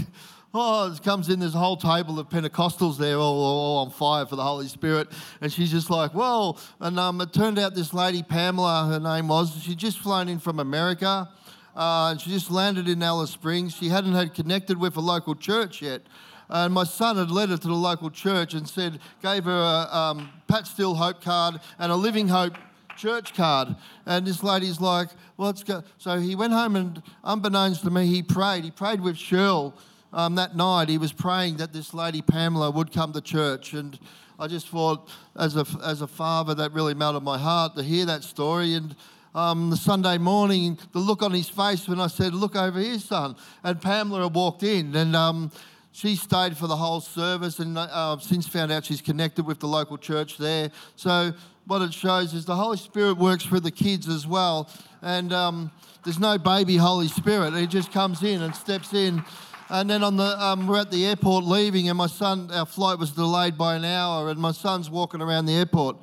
Oh, 0.52 0.92
it 0.92 1.04
comes 1.04 1.30
in, 1.30 1.40
there's 1.40 1.54
a 1.54 1.60
whole 1.60 1.78
table 1.78 2.18
of 2.18 2.28
Pentecostals 2.28 2.98
there, 2.98 3.18
all, 3.18 3.44
all 3.44 3.78
on 3.86 3.92
fire 3.92 4.26
for 4.26 4.36
the 4.36 4.44
Holy 4.44 4.68
Spirit. 4.68 5.08
And 5.42 5.54
she's 5.54 5.70
just 5.70 5.92
like, 5.92 6.16
Well, 6.16 6.60
and 6.80 7.00
um, 7.00 7.22
it 7.22 7.34
turned 7.34 7.60
out 7.60 7.76
this 7.76 7.94
lady, 7.94 8.24
Pamela, 8.24 8.88
her 8.92 9.00
name 9.00 9.28
was, 9.28 9.56
she'd 9.62 9.78
just 9.78 10.00
flown 10.00 10.28
in 10.28 10.40
from 10.40 10.60
America. 10.60 11.30
Uh, 11.76 12.10
and 12.10 12.20
she 12.20 12.32
just 12.32 12.50
landed 12.50 12.90
in 12.90 13.04
Alice 13.04 13.30
Springs. 13.30 13.76
She 13.76 13.90
hadn't 13.90 14.14
had 14.14 14.34
connected 14.34 14.80
with 14.80 14.98
a 14.98 15.00
local 15.00 15.36
church 15.36 15.84
yet. 15.84 16.02
And 16.50 16.74
my 16.74 16.84
son 16.84 17.18
had 17.18 17.30
led 17.30 17.50
her 17.50 17.58
to 17.58 17.68
the 17.68 17.74
local 17.74 18.10
church 18.10 18.56
and 18.56 18.68
said, 18.68 19.00
gave 19.22 19.44
her 19.44 19.52
a 19.52 19.96
um, 19.96 20.32
Pat 20.48 20.66
Still 20.66 20.96
Hope 20.96 21.22
card 21.22 21.60
and 21.78 21.92
a 21.92 21.96
Living 21.96 22.28
Hope 22.28 22.58
church 22.98 23.36
card. 23.36 23.76
And 24.08 24.26
this 24.26 24.42
lady's 24.42 24.82
like, 24.82 25.10
well, 25.38 25.46
let's 25.46 25.64
go. 25.64 25.84
So 26.00 26.20
he 26.20 26.34
went 26.34 26.54
home 26.54 26.76
and, 26.76 27.04
unbeknownst 27.24 27.84
to 27.84 27.92
me, 27.92 28.08
he 28.08 28.24
prayed. 28.24 28.64
He 28.64 28.72
prayed 28.72 29.00
with 29.00 29.16
Cheryl 29.16 29.74
um, 30.14 30.36
that 30.36 30.56
night. 30.56 30.90
He 30.90 30.98
was 30.98 31.14
praying 31.14 31.58
that 31.58 31.74
this 31.74 31.94
lady, 31.94 32.22
Pamela, 32.22 32.72
would 32.72 32.92
come 32.92 33.14
to 33.14 33.22
church. 33.22 33.74
And 33.74 33.98
I 34.38 34.48
just 34.48 34.68
thought, 34.68 35.10
as 35.38 35.56
a, 35.56 35.66
as 35.84 36.02
a 36.02 36.08
father, 36.08 36.56
that 36.56 36.74
really 36.74 36.94
melted 36.94 37.24
my 37.24 37.38
heart 37.38 37.76
to 37.76 37.84
hear 37.84 38.06
that 38.06 38.24
story. 38.24 38.74
And 38.74 38.96
um, 39.36 39.70
the 39.70 39.78
Sunday 39.78 40.18
morning, 40.18 40.78
the 40.92 41.00
look 41.00 41.22
on 41.22 41.32
his 41.32 41.50
face 41.50 41.88
when 41.88 42.00
I 42.00 42.08
said, 42.08 42.34
Look 42.34 42.56
over 42.56 42.80
here, 42.80 43.00
son. 43.00 43.36
And 43.64 43.82
Pamela 43.82 44.28
walked 44.28 44.64
in. 44.64 44.96
And 44.96 45.16
um, 45.16 45.52
she 45.92 46.16
stayed 46.16 46.58
for 46.58 46.68
the 46.68 46.76
whole 46.76 47.02
service 47.02 47.60
and 47.60 47.78
uh, 47.78 48.18
since 48.20 48.48
found 48.48 48.72
out 48.72 48.86
she's 48.86 49.02
connected 49.02 49.46
with 49.46 49.60
the 49.60 49.68
local 49.68 49.98
church 49.98 50.38
there. 50.38 50.72
So, 50.96 51.34
what 51.66 51.82
it 51.84 51.94
shows 51.94 52.34
is 52.34 52.46
the 52.46 52.56
Holy 52.56 52.78
Spirit 52.78 53.18
works 53.18 53.44
for 53.44 53.60
the 53.60 53.70
kids 53.70 54.08
as 54.08 54.26
well. 54.26 54.70
And 55.02 55.32
um, 55.32 55.72
there's 56.04 56.20
no 56.20 56.38
baby 56.38 56.78
Holy 56.78 57.08
Spirit, 57.08 57.54
He 57.54 57.68
just 57.68 57.92
comes 57.92 58.24
in 58.24 58.42
and 58.42 58.56
steps 58.56 58.94
in. 58.94 59.24
And 59.72 59.90
then 59.90 60.04
on 60.04 60.18
the, 60.18 60.44
um, 60.44 60.68
we're 60.68 60.80
at 60.80 60.90
the 60.90 61.06
airport 61.06 61.46
leaving, 61.46 61.90
and 61.90 61.98
my 61.98 62.08
son, 62.08 62.50
our 62.52 62.66
flight 62.66 62.98
was 62.98 63.12
delayed 63.12 63.58
by 63.58 63.76
an 63.76 63.86
hour, 63.86 64.30
and 64.30 64.40
my 64.40 64.52
son's 64.52 64.90
walking 64.90 65.22
around 65.22 65.46
the 65.46 65.54
airport. 65.54 65.98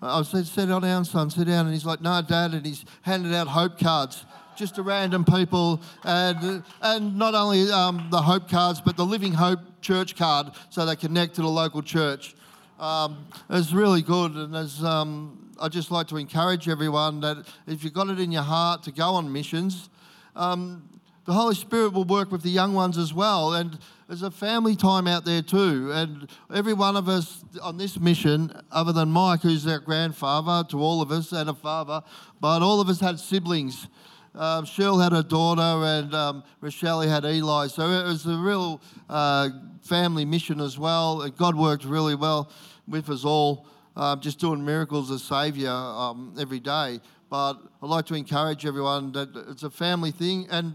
I 0.00 0.22
said, 0.22 0.46
sit 0.46 0.66
down, 0.68 1.04
son, 1.04 1.28
sit 1.30 1.48
down. 1.48 1.66
And 1.66 1.74
he's 1.74 1.84
like, 1.84 2.00
no, 2.00 2.22
dad. 2.22 2.54
And 2.54 2.64
he's 2.64 2.84
handed 3.02 3.34
out 3.34 3.48
hope 3.48 3.78
cards 3.78 4.24
just 4.58 4.74
to 4.74 4.82
random 4.82 5.24
people, 5.24 5.80
and, 6.04 6.64
and 6.82 7.16
not 7.16 7.34
only 7.34 7.70
um, 7.70 8.08
the 8.10 8.20
hope 8.20 8.48
cards, 8.48 8.80
but 8.80 8.96
the 8.96 9.04
Living 9.04 9.32
Hope 9.32 9.60
church 9.80 10.16
card 10.16 10.48
so 10.68 10.84
they 10.84 10.96
connect 10.96 11.36
to 11.36 11.42
the 11.42 11.48
local 11.48 11.80
church. 11.80 12.34
Um, 12.80 13.26
it's 13.48 13.72
really 13.72 14.02
good, 14.02 14.32
and 14.32 14.56
as 14.56 14.82
um, 14.82 15.52
I 15.60 15.68
just 15.68 15.92
like 15.92 16.08
to 16.08 16.16
encourage 16.16 16.68
everyone 16.68 17.20
that 17.20 17.46
if 17.68 17.84
you've 17.84 17.92
got 17.92 18.08
it 18.08 18.18
in 18.18 18.32
your 18.32 18.42
heart 18.42 18.82
to 18.84 18.92
go 18.92 19.14
on 19.14 19.32
missions, 19.32 19.90
um, 20.34 20.88
the 21.28 21.34
Holy 21.34 21.54
Spirit 21.54 21.92
will 21.92 22.06
work 22.06 22.32
with 22.32 22.40
the 22.40 22.48
young 22.48 22.72
ones 22.72 22.96
as 22.96 23.12
well. 23.12 23.52
And 23.52 23.78
there's 24.06 24.22
a 24.22 24.30
family 24.30 24.74
time 24.74 25.06
out 25.06 25.26
there 25.26 25.42
too. 25.42 25.92
And 25.92 26.26
every 26.54 26.72
one 26.72 26.96
of 26.96 27.06
us 27.06 27.44
on 27.60 27.76
this 27.76 28.00
mission, 28.00 28.50
other 28.72 28.94
than 28.94 29.10
Mike, 29.10 29.42
who's 29.42 29.66
our 29.66 29.78
grandfather 29.78 30.66
to 30.70 30.80
all 30.80 31.02
of 31.02 31.10
us 31.10 31.32
and 31.32 31.50
a 31.50 31.54
father, 31.54 32.00
but 32.40 32.62
all 32.62 32.80
of 32.80 32.88
us 32.88 32.98
had 32.98 33.20
siblings. 33.20 33.88
Um, 34.34 34.64
Cheryl 34.64 35.02
had 35.02 35.12
a 35.12 35.22
daughter, 35.22 35.60
and 35.60 36.14
um, 36.14 36.44
Rochelle 36.62 37.02
had 37.02 37.26
Eli. 37.26 37.66
So 37.66 37.82
it 37.90 38.04
was 38.04 38.24
a 38.24 38.38
real 38.38 38.80
uh, 39.10 39.50
family 39.82 40.24
mission 40.24 40.62
as 40.62 40.78
well. 40.78 41.28
God 41.28 41.54
worked 41.54 41.84
really 41.84 42.14
well 42.14 42.50
with 42.86 43.10
us 43.10 43.26
all, 43.26 43.66
um, 43.96 44.20
just 44.20 44.38
doing 44.38 44.64
miracles 44.64 45.10
as 45.10 45.24
Saviour 45.24 45.74
um, 45.74 46.34
every 46.40 46.60
day. 46.60 47.00
But 47.30 47.54
I'd 47.82 47.88
like 47.88 48.06
to 48.06 48.14
encourage 48.14 48.64
everyone 48.64 49.12
that 49.12 49.28
it's 49.50 49.62
a 49.62 49.70
family 49.70 50.10
thing. 50.10 50.46
And 50.50 50.74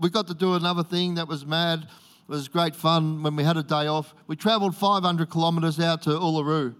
we 0.00 0.10
got 0.10 0.26
to 0.28 0.34
do 0.34 0.54
another 0.54 0.84
thing 0.84 1.14
that 1.16 1.26
was 1.26 1.44
mad. 1.44 1.80
It 1.80 2.30
was 2.30 2.48
great 2.48 2.76
fun 2.76 3.22
when 3.22 3.34
we 3.36 3.42
had 3.42 3.56
a 3.56 3.62
day 3.62 3.86
off. 3.86 4.14
We 4.26 4.36
travelled 4.36 4.76
500 4.76 5.30
kilometres 5.30 5.80
out 5.80 6.02
to 6.02 6.10
Uluru. 6.10 6.74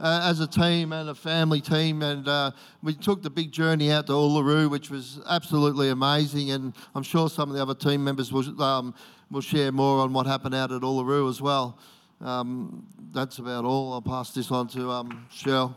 uh, 0.00 0.20
as 0.24 0.40
a 0.40 0.46
team 0.46 0.92
and 0.92 1.08
a 1.08 1.14
family 1.14 1.60
team, 1.60 2.02
and 2.02 2.28
uh, 2.28 2.50
we 2.82 2.94
took 2.94 3.22
the 3.22 3.30
big 3.30 3.50
journey 3.50 3.90
out 3.90 4.06
to 4.06 4.12
Uluru, 4.12 4.70
which 4.70 4.90
was 4.90 5.20
absolutely 5.28 5.88
amazing. 5.88 6.50
And 6.50 6.72
I'm 6.94 7.02
sure 7.02 7.28
some 7.28 7.50
of 7.50 7.56
the 7.56 7.62
other 7.62 7.74
team 7.74 8.04
members 8.04 8.32
will 8.32 8.62
um, 8.62 8.94
will 9.30 9.40
share 9.40 9.72
more 9.72 10.00
on 10.00 10.12
what 10.12 10.26
happened 10.26 10.54
out 10.54 10.72
at 10.72 10.82
Uluru 10.82 11.28
as 11.28 11.42
well. 11.42 11.78
Um, 12.20 12.86
that's 13.12 13.38
about 13.38 13.64
all. 13.64 13.92
I'll 13.92 14.02
pass 14.02 14.32
this 14.32 14.50
on 14.50 14.68
to 14.68 14.90
um, 14.90 15.26
Cheryl. 15.32 15.76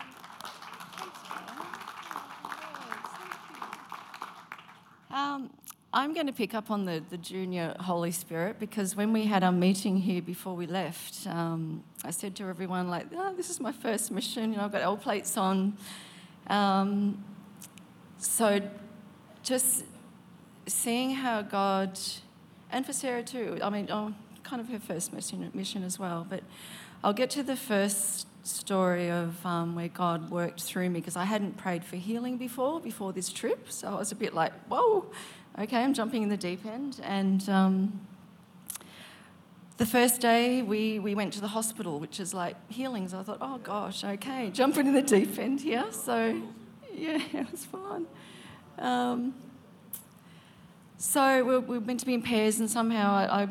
Um, 5.13 5.49
I'm 5.93 6.13
going 6.13 6.27
to 6.27 6.33
pick 6.33 6.53
up 6.53 6.71
on 6.71 6.85
the, 6.85 7.03
the 7.09 7.17
junior 7.17 7.75
Holy 7.81 8.11
Spirit 8.11 8.59
because 8.59 8.95
when 8.95 9.11
we 9.11 9.25
had 9.25 9.43
our 9.43 9.51
meeting 9.51 9.97
here 9.97 10.21
before 10.21 10.55
we 10.55 10.65
left, 10.65 11.27
um, 11.27 11.83
I 12.05 12.11
said 12.11 12.33
to 12.37 12.45
everyone, 12.45 12.89
like, 12.89 13.07
oh, 13.13 13.33
this 13.35 13.49
is 13.49 13.59
my 13.59 13.73
first 13.73 14.09
mission, 14.09 14.53
you 14.53 14.57
know, 14.57 14.63
I've 14.63 14.71
got 14.71 14.83
L 14.83 14.95
plates 14.95 15.35
on. 15.35 15.75
Um, 16.47 17.21
so 18.17 18.61
just 19.43 19.83
seeing 20.65 21.11
how 21.11 21.41
God, 21.41 21.99
and 22.71 22.85
for 22.85 22.93
Sarah 22.93 23.23
too, 23.23 23.59
I 23.61 23.69
mean, 23.69 23.87
oh, 23.91 24.13
kind 24.43 24.61
of 24.61 24.69
her 24.69 24.79
first 24.79 25.11
mission, 25.11 25.51
mission 25.53 25.83
as 25.83 25.99
well, 25.99 26.25
but 26.29 26.41
I'll 27.03 27.11
get 27.11 27.29
to 27.31 27.43
the 27.43 27.57
first 27.57 28.27
story 28.43 29.09
of 29.09 29.45
um, 29.45 29.75
where 29.75 29.87
God 29.87 30.29
worked 30.29 30.61
through 30.61 30.89
me 30.89 30.99
because 30.99 31.15
I 31.15 31.25
hadn't 31.25 31.57
prayed 31.57 31.83
for 31.83 31.95
healing 31.95 32.37
before, 32.37 32.79
before 32.79 33.13
this 33.13 33.29
trip. 33.29 33.71
So 33.71 33.89
I 33.89 33.95
was 33.95 34.11
a 34.11 34.15
bit 34.15 34.33
like, 34.33 34.53
whoa, 34.67 35.05
okay, 35.59 35.83
I'm 35.83 35.93
jumping 35.93 36.23
in 36.23 36.29
the 36.29 36.37
deep 36.37 36.65
end. 36.65 36.99
And 37.03 37.47
um, 37.49 38.01
the 39.77 39.85
first 39.85 40.21
day 40.21 40.61
we, 40.61 40.99
we 40.99 41.15
went 41.15 41.33
to 41.33 41.41
the 41.41 41.49
hospital, 41.49 41.99
which 41.99 42.19
is 42.19 42.33
like 42.33 42.55
healings. 42.71 43.13
I 43.13 43.23
thought, 43.23 43.39
oh 43.41 43.59
gosh, 43.59 44.03
okay, 44.03 44.49
jumping 44.51 44.87
in 44.87 44.93
the 44.93 45.01
deep 45.01 45.37
end 45.37 45.61
here. 45.61 45.85
So 45.91 46.41
yeah, 46.93 47.19
it 47.33 47.51
was 47.51 47.65
fun. 47.65 48.07
Um, 48.77 49.33
so 50.97 51.43
we 51.43 51.57
we 51.57 51.77
were 51.79 51.85
meant 51.85 51.99
to 52.01 52.05
be 52.05 52.13
in 52.13 52.21
pairs, 52.21 52.59
and 52.59 52.69
somehow 52.69 53.13
I, 53.13 53.43
I 53.43 53.47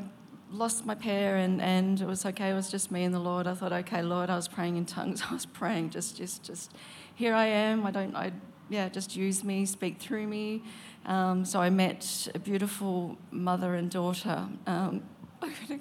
lost 0.51 0.85
my 0.85 0.95
pair 0.95 1.37
and, 1.37 1.61
and 1.61 2.01
it 2.01 2.07
was 2.07 2.27
okay, 2.27 2.51
it 2.51 2.55
was 2.55 2.71
just 2.71 2.91
me 2.91 3.05
and 3.05 3.15
the 3.15 3.21
Lord. 3.21 3.47
I 3.47 3.55
thought, 3.55 3.73
okay, 3.73 4.03
Lord, 4.03 4.31
I 4.31 4.37
was 4.37 4.49
praying 4.49 4.77
in 4.77 4.85
tongues. 4.85 5.23
I 5.31 5.33
was 5.33 5.47
praying, 5.47 5.91
just, 5.91 6.17
just, 6.17 6.43
just, 6.43 6.73
here 7.15 7.35
I 7.35 7.47
am. 7.47 7.87
I 7.87 7.91
don't, 7.91 8.15
I, 8.17 8.33
yeah, 8.69 8.89
just 8.89 9.17
use 9.17 9.45
me, 9.45 9.67
speak 9.67 9.99
through 9.99 10.27
me. 10.27 10.63
Um, 11.07 11.45
so 11.45 11.61
I 11.61 11.71
met 11.71 12.29
a 12.35 12.39
beautiful 12.39 13.17
mother 13.31 13.75
and 13.75 13.91
daughter. 13.91 14.47
Um, 14.67 15.03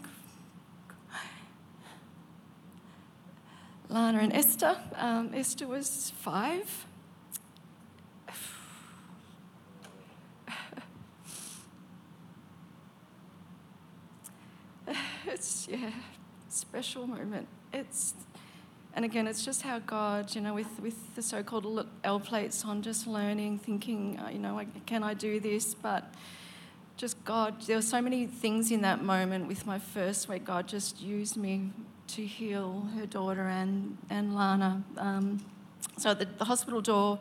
Lana 3.90 4.20
and 4.20 4.34
Esther. 4.34 4.78
Um, 4.96 5.32
Esther 5.34 5.68
was 5.68 6.14
five. 6.18 6.86
It's 15.28 15.68
yeah, 15.70 15.92
special 16.50 17.08
moment. 17.08 17.48
It's 17.74 18.14
and 18.94 19.06
again, 19.06 19.28
it's 19.28 19.46
just 19.46 19.62
how 19.62 19.80
God, 19.80 20.34
you 20.34 20.42
know, 20.42 20.54
with 20.54 20.80
with 20.82 21.16
the 21.16 21.22
so-called 21.22 21.88
L 22.04 22.20
plates 22.20 22.66
on, 22.66 22.82
just 22.82 23.08
learning, 23.08 23.60
thinking, 23.60 24.20
uh, 24.20 24.30
you 24.30 24.40
know, 24.40 24.60
can 24.86 25.04
I 25.04 25.14
do 25.14 25.40
this? 25.40 25.74
But 25.74 26.14
just 26.98 27.24
God, 27.24 27.62
there 27.62 27.78
were 27.78 27.82
so 27.82 28.02
many 28.02 28.26
things 28.26 28.72
in 28.72 28.82
that 28.82 29.04
moment 29.04 29.48
with 29.48 29.66
my 29.66 29.80
first 29.80 30.28
where 30.28 30.40
God 30.40 30.68
just 30.68 31.02
used 31.02 31.38
me 31.38 31.72
to 32.08 32.26
heal 32.26 32.88
her 32.96 33.06
daughter 33.06 33.48
and 33.48 33.98
and 34.10 34.36
Lana. 34.36 34.84
Um, 34.98 35.46
so 35.98 36.14
the, 36.14 36.26
the 36.26 36.46
hospital 36.46 36.82
door 36.82 37.20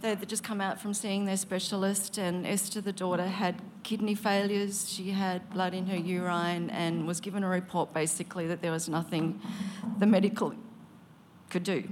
They'd 0.00 0.28
just 0.28 0.44
come 0.44 0.60
out 0.60 0.80
from 0.80 0.94
seeing 0.94 1.24
their 1.24 1.36
specialist, 1.36 2.18
and 2.18 2.46
Esther, 2.46 2.80
the 2.80 2.92
daughter, 2.92 3.26
had 3.26 3.60
kidney 3.82 4.14
failures. 4.14 4.88
She 4.88 5.10
had 5.10 5.50
blood 5.50 5.74
in 5.74 5.86
her 5.86 5.96
urine 5.96 6.70
and 6.70 7.06
was 7.06 7.20
given 7.20 7.42
a 7.42 7.48
report 7.48 7.92
basically 7.92 8.46
that 8.46 8.62
there 8.62 8.70
was 8.70 8.88
nothing 8.88 9.40
the 9.98 10.06
medical 10.06 10.54
could 11.50 11.64
do. 11.64 11.82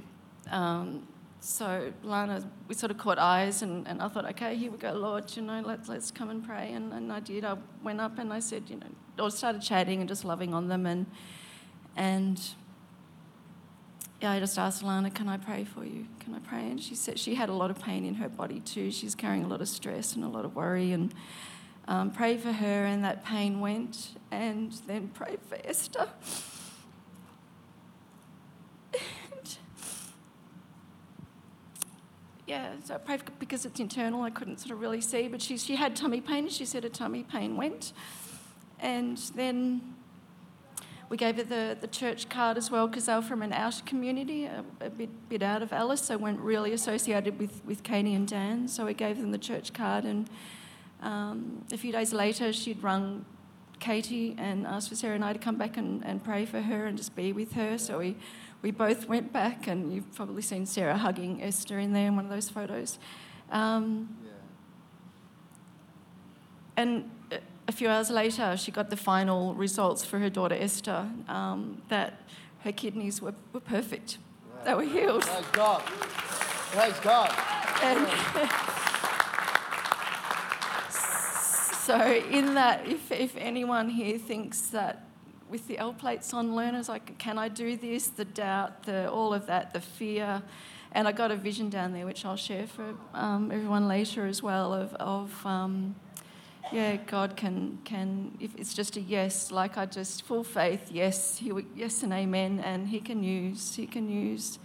Um, 0.52 1.09
so 1.40 1.92
Lana, 2.02 2.48
we 2.68 2.74
sort 2.74 2.90
of 2.90 2.98
caught 2.98 3.18
eyes, 3.18 3.62
and, 3.62 3.87
and 3.88 4.00
I 4.00 4.09
thought, 4.09 4.24
okay, 4.31 4.57
here 4.57 4.70
we 4.70 4.78
go, 4.78 4.92
Lord, 4.92 5.35
you 5.37 5.42
know, 5.42 5.62
let's, 5.64 5.88
let's 5.88 6.11
come 6.12 6.31
and 6.31 6.44
pray. 6.44 6.72
And, 6.72 6.92
and 6.92 7.12
I 7.12 7.20
did. 7.20 7.44
I 7.44 7.57
went 7.83 8.00
up 8.00 8.18
and 8.18 8.33
I 8.33 8.38
said, 8.38 8.64
you 8.68 8.76
know, 8.76 9.24
I 9.24 9.28
started 9.31 9.62
chatting 9.62 10.00
and 10.00 10.09
just 10.09 10.24
loving 10.24 10.54
on 10.54 10.68
them. 10.68 10.87
And, 10.87 11.07
and 11.96 12.40
yeah, 14.20 14.33
I 14.33 14.40
just 14.40 14.59
asked 14.59 14.83
Lana, 14.83 15.11
can 15.11 15.29
I 15.29 15.37
pray 15.37 15.64
for 15.64 15.85
you? 15.85 16.07
Can 16.20 16.35
I 16.35 16.38
pray? 16.38 16.70
And 16.70 16.81
she 16.83 16.94
said 16.94 17.18
she 17.18 17.35
had 17.35 17.48
a 17.48 17.52
lot 17.52 17.70
of 17.70 17.79
pain 17.81 18.05
in 18.07 18.14
her 18.14 18.29
body 18.29 18.61
too. 18.61 18.90
She's 18.90 19.14
carrying 19.14 19.44
a 19.44 19.48
lot 19.48 19.61
of 19.61 19.68
stress 19.68 20.14
and 20.14 20.24
a 20.24 20.29
lot 20.29 20.44
of 20.44 20.57
worry. 20.57 20.92
And 20.92 21.12
um, 21.87 22.11
pray 22.11 22.37
for 22.37 22.52
her, 22.52 22.85
and 22.85 23.05
that 23.05 23.24
pain 23.24 23.61
went. 23.61 24.16
And 24.31 24.72
then 24.87 25.11
pray 25.14 25.37
for 25.48 25.59
Esther. 25.64 26.09
And 29.31 29.59
yeah, 32.46 32.72
so 32.85 32.94
I 32.94 32.98
prayed 32.98 33.22
because 33.38 33.66
it's 33.66 33.81
internal. 33.81 34.22
I 34.22 34.31
couldn't 34.31 34.61
sort 34.61 34.70
of 34.70 34.81
really 34.81 35.00
see, 35.00 35.29
but 35.29 35.42
she 35.42 35.59
she 35.59 35.76
had 35.76 35.94
tummy 35.94 36.20
pain. 36.20 36.48
She 36.48 36.64
said 36.64 36.85
her 36.85 36.88
tummy 36.88 37.24
pain 37.24 37.57
went, 37.57 37.92
and 38.81 39.18
then 39.35 39.95
we 41.09 41.16
gave 41.16 41.37
her 41.37 41.45
the, 41.45 41.77
the 41.81 41.87
church 41.87 42.29
card 42.29 42.57
as 42.57 42.71
well 42.71 42.88
because 42.88 43.07
they 43.07 43.14
were 43.14 43.23
from 43.23 43.42
an 43.42 43.53
outer 43.53 43.83
community, 43.85 44.45
a, 44.47 44.64
a, 44.81 44.90
bit, 44.90 45.29
bit 45.29 45.42
out 45.42 45.62
of 45.62 45.73
Alice, 45.73 46.03
so 46.03 46.16
weren't 46.16 46.40
really 46.40 46.73
associated 46.73 47.38
with, 47.38 47.64
with 47.64 47.83
Katie 47.83 48.14
and 48.14 48.27
Dan. 48.27 48.66
So 48.66 48.87
we 48.87 48.95
gave 48.95 49.21
them 49.21 49.31
the 49.31 49.38
church 49.38 49.73
card, 49.73 50.05
and 50.05 50.29
um, 51.01 51.64
a 51.73 51.77
few 51.77 51.92
days 51.92 52.12
later, 52.12 52.53
she'd 52.53 52.83
rung 52.83 53.25
Katie 53.79 54.35
and 54.38 54.66
asked 54.66 54.88
for 54.88 54.97
Sarah 54.97 55.14
and 55.14 55.25
I 55.25 55.33
to 55.33 55.38
come 55.38 55.57
back 55.57 55.77
and, 55.77 56.05
and 56.05 56.25
pray 56.25 56.45
for 56.45 56.61
her 56.61 56.87
and 56.87 56.97
just 56.97 57.14
be 57.14 57.33
with 57.33 57.53
her. 57.53 57.79
So 57.79 57.99
we, 57.99 58.16
we 58.62 58.71
both 58.73 59.09
went 59.09 59.33
back, 59.33 59.69
and 59.69 59.92
you've 59.92 60.12
probably 60.14 60.42
seen 60.42 60.66
Sarah 60.66 60.97
hugging 60.97 61.42
Esther 61.42 61.79
in 61.79 61.92
there 61.92 62.09
in 62.09 62.16
one 62.16 62.25
of 62.25 62.31
those 62.31 62.49
photos. 62.49 62.99
Um, 63.53 64.16
yeah. 64.25 64.31
And 66.79 67.11
a 67.68 67.72
few 67.72 67.88
hours 67.88 68.11
later, 68.11 68.57
she 68.57 68.70
got 68.70 68.90
the 68.90 68.96
final 68.96 69.55
results 69.55 70.05
for 70.05 70.18
her 70.18 70.31
daughter 70.31 70.57
Esther 70.59 71.09
um, 71.29 71.83
that 71.88 72.20
her 72.61 72.72
kidneys 72.72 73.20
were, 73.20 73.35
were 73.52 73.61
perfect. 73.61 74.18
They 74.64 74.74
were 74.74 74.83
healed. 74.83 75.22
Praise 75.22 75.46
God. 75.52 75.83
Praise 75.83 77.00
God. 77.00 77.33
And 77.83 78.09
so, 80.90 82.00
in 82.31 82.55
that, 82.55 82.87
if, 82.87 83.12
if 83.12 83.37
anyone 83.37 83.88
here 83.88 84.18
thinks 84.18 84.61
that 84.68 85.05
with 85.48 85.68
the 85.68 85.79
L 85.79 85.92
plates 85.92 86.35
on 86.35 86.57
learners, 86.57 86.88
like, 86.88 87.18
can 87.18 87.38
I 87.38 87.48
do 87.48 87.76
this? 87.76 88.09
The 88.09 88.24
doubt, 88.24 88.85
the 88.85 89.11
all 89.11 89.33
of 89.33 89.46
that, 89.46 89.72
the 89.72 89.81
fear. 89.81 90.42
And 90.92 91.07
I 91.07 91.12
got 91.12 91.31
a 91.31 91.37
vision 91.37 91.68
down 91.68 91.92
there, 91.92 92.07
which 92.07 92.24
I'll 92.24 92.37
share 92.37 92.66
for 92.66 92.94
um, 93.14 93.52
everyone 93.52 93.87
later 93.87 94.26
as 94.26 94.42
well, 94.42 94.72
of, 94.72 94.94
of 94.94 95.46
um, 95.46 95.94
yeah, 96.72 96.96
God 96.96 97.37
can 97.37 97.79
can 97.85 98.37
if 98.40 98.55
it's 98.57 98.74
just 98.74 98.96
a 98.96 99.00
yes, 99.00 99.50
like 99.50 99.76
I 99.79 99.87
just 99.87 100.22
full 100.22 100.44
faith, 100.44 100.90
yes, 100.90 101.38
he, 101.38 101.52
yes 101.74 102.02
and 102.02 102.12
amen, 102.12 102.61
and 102.61 102.88
He 102.88 103.00
can 103.00 103.22
use 103.22 103.74
He 103.74 103.87
can 103.87 104.09
use 104.09 104.59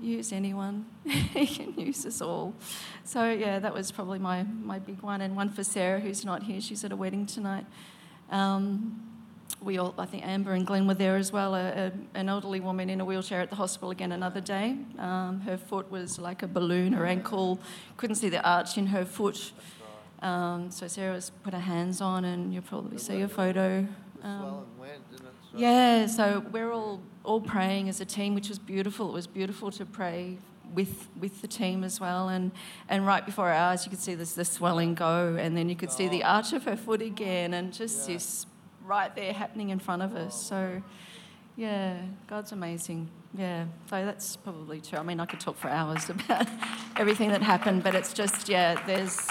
use 0.00 0.32
anyone. 0.32 0.86
he 1.04 1.46
can 1.46 1.78
use 1.78 2.06
us 2.06 2.22
all. 2.22 2.54
So 3.04 3.30
yeah, 3.30 3.58
that 3.58 3.74
was 3.74 3.92
probably 3.92 4.18
my 4.18 4.44
my 4.44 4.78
big 4.78 5.02
one, 5.02 5.20
and 5.20 5.36
one 5.36 5.50
for 5.50 5.64
Sarah 5.64 6.00
who's 6.00 6.24
not 6.24 6.42
here. 6.42 6.60
She's 6.60 6.84
at 6.84 6.92
a 6.92 6.96
wedding 6.96 7.26
tonight. 7.26 7.66
Um, 8.30 9.06
we 9.60 9.76
all, 9.76 9.94
I 9.98 10.06
think 10.06 10.24
Amber 10.24 10.52
and 10.52 10.66
Glenn 10.66 10.86
were 10.86 10.94
there 10.94 11.16
as 11.16 11.32
well. 11.32 11.54
A, 11.54 11.68
a, 11.68 11.92
an 12.14 12.28
elderly 12.28 12.60
woman 12.60 12.88
in 12.88 13.00
a 13.00 13.04
wheelchair 13.04 13.40
at 13.40 13.50
the 13.50 13.56
hospital 13.56 13.90
again 13.90 14.12
another 14.12 14.40
day. 14.40 14.76
Um, 14.98 15.40
her 15.40 15.58
foot 15.58 15.90
was 15.90 16.18
like 16.18 16.42
a 16.42 16.46
balloon. 16.46 16.94
Her 16.94 17.04
ankle 17.04 17.60
couldn't 17.96 18.16
see 18.16 18.30
the 18.30 18.42
arch 18.48 18.78
in 18.78 18.86
her 18.86 19.04
foot. 19.04 19.52
Um, 20.22 20.70
so 20.70 20.86
Sarah's 20.86 21.30
put 21.42 21.54
her 21.54 21.60
hands 21.60 22.00
on, 22.00 22.24
and 22.24 22.52
you'll 22.52 22.62
probably 22.62 22.98
see 22.98 23.22
a 23.22 23.28
photo. 23.28 23.86
Um, 24.22 24.64
yeah, 25.54 26.06
so 26.06 26.44
we're 26.52 26.72
all 26.72 27.00
all 27.24 27.40
praying 27.40 27.88
as 27.88 28.00
a 28.00 28.04
team, 28.04 28.34
which 28.34 28.48
was 28.48 28.58
beautiful. 28.58 29.08
It 29.08 29.12
was 29.12 29.26
beautiful 29.26 29.70
to 29.72 29.86
pray 29.86 30.38
with 30.74 31.08
with 31.18 31.40
the 31.40 31.48
team 31.48 31.84
as 31.84 32.00
well, 32.00 32.28
and 32.28 32.52
and 32.88 33.06
right 33.06 33.24
before 33.24 33.48
our 33.48 33.70
eyes, 33.70 33.84
you 33.86 33.90
could 33.90 34.00
see 34.00 34.14
this 34.14 34.34
the 34.34 34.44
swelling 34.44 34.94
go, 34.94 35.36
and 35.38 35.56
then 35.56 35.68
you 35.68 35.76
could 35.76 35.90
see 35.90 36.08
the 36.08 36.22
oh. 36.22 36.28
arch 36.28 36.52
of 36.52 36.64
her 36.64 36.76
foot 36.76 37.02
again, 37.02 37.54
and 37.54 37.72
just 37.72 38.08
yeah. 38.08 38.14
this 38.14 38.46
right 38.84 39.14
there 39.16 39.32
happening 39.32 39.70
in 39.70 39.78
front 39.78 40.02
of 40.02 40.14
us. 40.14 40.40
So. 40.40 40.82
Yeah, 41.56 42.00
God's 42.26 42.52
amazing. 42.52 43.10
Yeah, 43.36 43.66
so 43.90 44.04
that's 44.06 44.34
probably 44.36 44.80
true. 44.80 44.98
I 44.98 45.02
mean, 45.02 45.20
I 45.20 45.26
could 45.26 45.40
talk 45.40 45.58
for 45.58 45.68
hours 45.68 46.08
about 46.10 46.46
everything 46.96 47.28
that 47.32 47.42
happened, 47.42 47.82
but 47.82 47.94
it's 47.94 48.14
just, 48.14 48.48
yeah, 48.48 48.80
there's 48.86 49.28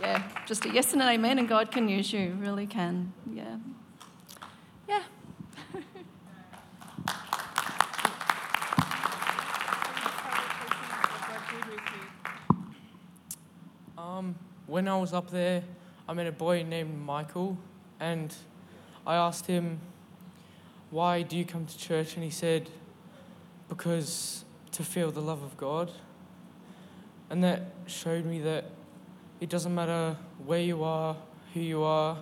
yeah, 0.00 0.22
just 0.46 0.64
a 0.64 0.70
yes 0.70 0.92
and 0.92 1.02
an 1.02 1.08
amen, 1.08 1.38
and 1.38 1.48
God 1.48 1.70
can 1.70 1.88
use 1.88 2.12
you, 2.12 2.36
really 2.40 2.66
can. 2.66 3.12
Yeah. 3.32 3.56
Yeah. 4.88 5.02
um, 13.98 14.34
when 14.66 14.88
I 14.88 14.96
was 14.96 15.12
up 15.12 15.30
there, 15.30 15.62
I 16.08 16.12
met 16.12 16.26
a 16.26 16.32
boy 16.32 16.64
named 16.64 16.98
Michael, 17.04 17.56
and 18.00 18.34
I 19.06 19.14
asked 19.14 19.46
him, 19.46 19.80
Why 20.90 21.22
do 21.22 21.36
you 21.36 21.44
come 21.44 21.66
to 21.66 21.78
church? 21.78 22.14
And 22.14 22.24
he 22.24 22.30
said, 22.30 22.68
Because 23.68 24.44
to 24.72 24.82
feel 24.82 25.10
the 25.12 25.22
love 25.22 25.42
of 25.42 25.56
God. 25.56 25.92
And 27.30 27.42
that 27.44 27.62
showed 27.86 28.24
me 28.24 28.40
that 28.40 28.70
it 29.44 29.50
doesn't 29.50 29.74
matter 29.74 30.16
where 30.46 30.62
you 30.62 30.82
are, 30.84 31.14
who 31.52 31.60
you 31.60 31.82
are, 31.82 32.16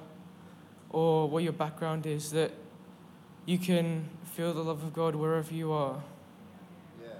or 0.90 1.28
what 1.28 1.44
your 1.44 1.52
background 1.52 2.04
is, 2.04 2.32
that 2.32 2.50
you 3.46 3.58
can 3.58 4.08
feel 4.24 4.52
the 4.52 4.64
love 4.64 4.82
of 4.82 4.92
God 4.92 5.14
wherever 5.14 5.54
you 5.54 5.70
are, 5.70 6.02
Yeah. 7.00 7.10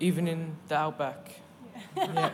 even 0.00 0.26
in 0.26 0.56
the 0.68 0.76
outback. 0.76 1.40
Yeah. 1.94 2.06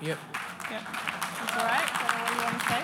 yep. 0.00 0.18
That's 0.70 1.52
all 1.58 1.66
right. 1.66 1.84
Is 1.84 1.98
that 2.00 2.10
all 2.16 2.32
you 2.32 2.40
want 2.42 2.56
to 2.58 2.64
say? 2.70 2.82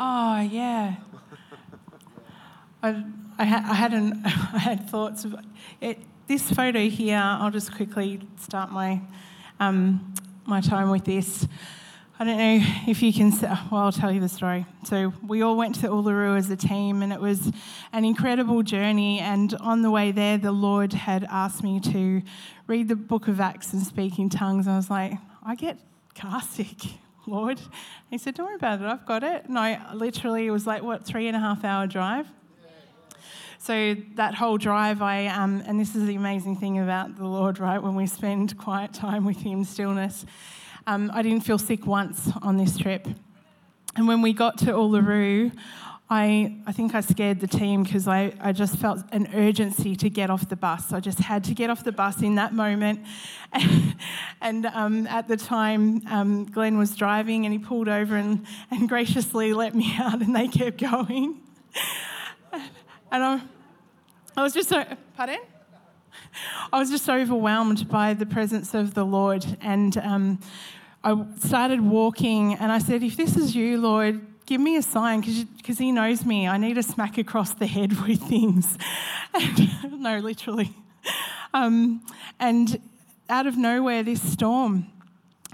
Oh 0.00 0.40
yeah. 0.50 0.96
I, 2.82 3.04
I, 3.38 3.44
ha- 3.44 3.66
I 3.70 3.74
had 3.74 3.94
an, 3.94 4.22
I 4.24 4.58
had 4.58 4.90
thoughts 4.90 5.24
of 5.24 5.36
it. 5.80 6.00
This 6.28 6.52
photo 6.52 6.88
here. 6.88 7.20
I'll 7.20 7.50
just 7.50 7.74
quickly 7.74 8.20
start 8.38 8.70
my 8.70 9.00
um, 9.58 10.14
my 10.46 10.60
time 10.60 10.88
with 10.88 11.04
this. 11.04 11.48
I 12.18 12.24
don't 12.24 12.38
know 12.38 12.64
if 12.86 13.02
you 13.02 13.12
can. 13.12 13.32
Well, 13.40 13.82
I'll 13.82 13.92
tell 13.92 14.12
you 14.12 14.20
the 14.20 14.28
story. 14.28 14.64
So 14.84 15.12
we 15.26 15.42
all 15.42 15.56
went 15.56 15.74
to 15.80 15.88
Uluru 15.88 16.38
as 16.38 16.48
a 16.48 16.56
team, 16.56 17.02
and 17.02 17.12
it 17.12 17.20
was 17.20 17.50
an 17.92 18.04
incredible 18.04 18.62
journey. 18.62 19.18
And 19.18 19.52
on 19.54 19.82
the 19.82 19.90
way 19.90 20.12
there, 20.12 20.38
the 20.38 20.52
Lord 20.52 20.92
had 20.92 21.24
asked 21.24 21.64
me 21.64 21.80
to 21.80 22.22
read 22.68 22.86
the 22.86 22.96
Book 22.96 23.26
of 23.26 23.40
Acts 23.40 23.72
and 23.72 23.82
speak 23.82 24.20
in 24.20 24.28
tongues. 24.28 24.68
I 24.68 24.76
was 24.76 24.88
like, 24.88 25.14
I 25.42 25.56
get 25.56 25.76
car 26.14 26.40
sick, 26.40 26.78
Lord. 27.26 27.60
He 28.10 28.18
said, 28.18 28.34
Don't 28.34 28.46
worry 28.46 28.54
about 28.54 28.80
it. 28.80 28.86
I've 28.86 29.06
got 29.06 29.24
it. 29.24 29.46
And 29.46 29.58
I 29.58 29.92
literally 29.92 30.46
it 30.46 30.52
was 30.52 30.68
like 30.68 30.84
what 30.84 31.04
three 31.04 31.26
and 31.26 31.36
a 31.36 31.40
half 31.40 31.64
hour 31.64 31.88
drive. 31.88 32.28
So 33.64 33.94
that 34.16 34.34
whole 34.34 34.58
drive, 34.58 35.02
I 35.02 35.28
um, 35.28 35.62
and 35.64 35.78
this 35.78 35.94
is 35.94 36.08
the 36.08 36.16
amazing 36.16 36.56
thing 36.56 36.80
about 36.80 37.16
the 37.16 37.28
Lord, 37.28 37.60
right? 37.60 37.80
When 37.80 37.94
we 37.94 38.08
spend 38.08 38.58
quiet 38.58 38.92
time 38.92 39.24
with 39.24 39.36
Him, 39.36 39.62
stillness. 39.62 40.26
Um, 40.88 41.12
I 41.14 41.22
didn't 41.22 41.42
feel 41.42 41.58
sick 41.58 41.86
once 41.86 42.28
on 42.42 42.56
this 42.56 42.76
trip. 42.76 43.06
And 43.94 44.08
when 44.08 44.20
we 44.20 44.32
got 44.32 44.58
to 44.58 44.72
Uluru, 44.72 45.56
I, 46.10 46.56
I 46.66 46.72
think 46.72 46.96
I 46.96 47.02
scared 47.02 47.38
the 47.38 47.46
team 47.46 47.84
because 47.84 48.08
I, 48.08 48.32
I 48.40 48.50
just 48.50 48.78
felt 48.78 49.04
an 49.12 49.28
urgency 49.32 49.94
to 49.94 50.10
get 50.10 50.28
off 50.28 50.48
the 50.48 50.56
bus. 50.56 50.92
I 50.92 50.98
just 50.98 51.20
had 51.20 51.44
to 51.44 51.54
get 51.54 51.70
off 51.70 51.84
the 51.84 51.92
bus 51.92 52.20
in 52.20 52.34
that 52.34 52.52
moment. 52.52 53.06
and 54.40 54.66
um, 54.66 55.06
at 55.06 55.28
the 55.28 55.36
time, 55.36 56.02
um, 56.08 56.46
Glenn 56.46 56.78
was 56.78 56.96
driving 56.96 57.46
and 57.46 57.52
he 57.52 57.60
pulled 57.60 57.88
over 57.88 58.16
and, 58.16 58.44
and 58.72 58.88
graciously 58.88 59.54
let 59.54 59.72
me 59.72 59.94
out, 60.00 60.20
and 60.20 60.34
they 60.34 60.48
kept 60.48 60.78
going. 60.78 61.40
and 63.12 63.22
I, 63.22 63.40
I 64.34 64.42
was 64.42 64.54
just 64.54 64.70
so, 64.70 64.84
pardon? 65.14 65.40
I 66.72 66.78
was 66.78 66.90
just 66.90 67.04
so 67.04 67.14
overwhelmed 67.14 67.88
by 67.88 68.14
the 68.14 68.24
presence 68.24 68.72
of 68.72 68.94
the 68.94 69.04
Lord. 69.04 69.44
And 69.60 69.96
um, 69.98 70.40
I 71.04 71.24
started 71.38 71.82
walking, 71.82 72.54
and 72.54 72.72
I 72.72 72.78
said, 72.78 73.02
If 73.02 73.16
this 73.16 73.36
is 73.36 73.54
you, 73.54 73.78
Lord, 73.78 74.24
give 74.46 74.60
me 74.60 74.76
a 74.76 74.82
sign 74.82 75.20
because 75.20 75.78
He 75.78 75.92
knows 75.92 76.24
me. 76.24 76.48
I 76.48 76.56
need 76.56 76.78
a 76.78 76.82
smack 76.82 77.18
across 77.18 77.52
the 77.52 77.66
head 77.66 77.92
with 78.06 78.22
things. 78.22 78.78
And, 79.34 80.00
no, 80.02 80.18
literally. 80.18 80.74
Um, 81.52 82.00
and 82.40 82.80
out 83.28 83.46
of 83.46 83.58
nowhere, 83.58 84.02
this 84.02 84.22
storm 84.22 84.86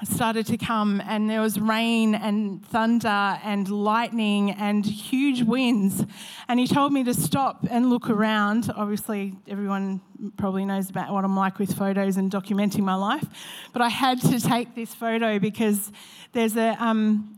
started 0.05 0.47
to 0.47 0.57
come, 0.57 1.03
and 1.05 1.29
there 1.29 1.41
was 1.41 1.59
rain 1.59 2.15
and 2.15 2.65
thunder 2.67 3.09
and 3.09 3.69
lightning 3.69 4.53
and 4.53 4.87
huge 4.87 5.43
winds. 5.43 6.05
And 6.49 6.61
he 6.61 6.67
told 6.67 6.93
me 6.93 7.05
to 7.05 7.15
stop 7.15 7.67
and 7.69 7.91
look 7.91 8.09
around. 8.09 8.71
Obviously, 8.77 9.35
everyone 9.49 10.01
probably 10.37 10.65
knows 10.65 10.89
about 10.91 11.13
what 11.13 11.25
I'm 11.25 11.37
like 11.37 11.59
with 11.59 11.75
photos 11.75 12.17
and 12.17 12.31
documenting 12.31 12.81
my 12.81 12.95
life, 12.95 13.25
but 13.73 13.83
I 13.83 13.89
had 13.89 14.21
to 14.23 14.41
take 14.41 14.75
this 14.75 14.95
photo 14.95 15.39
because 15.39 15.91
there's 16.33 16.57
a. 16.57 16.77
Um, 16.79 17.37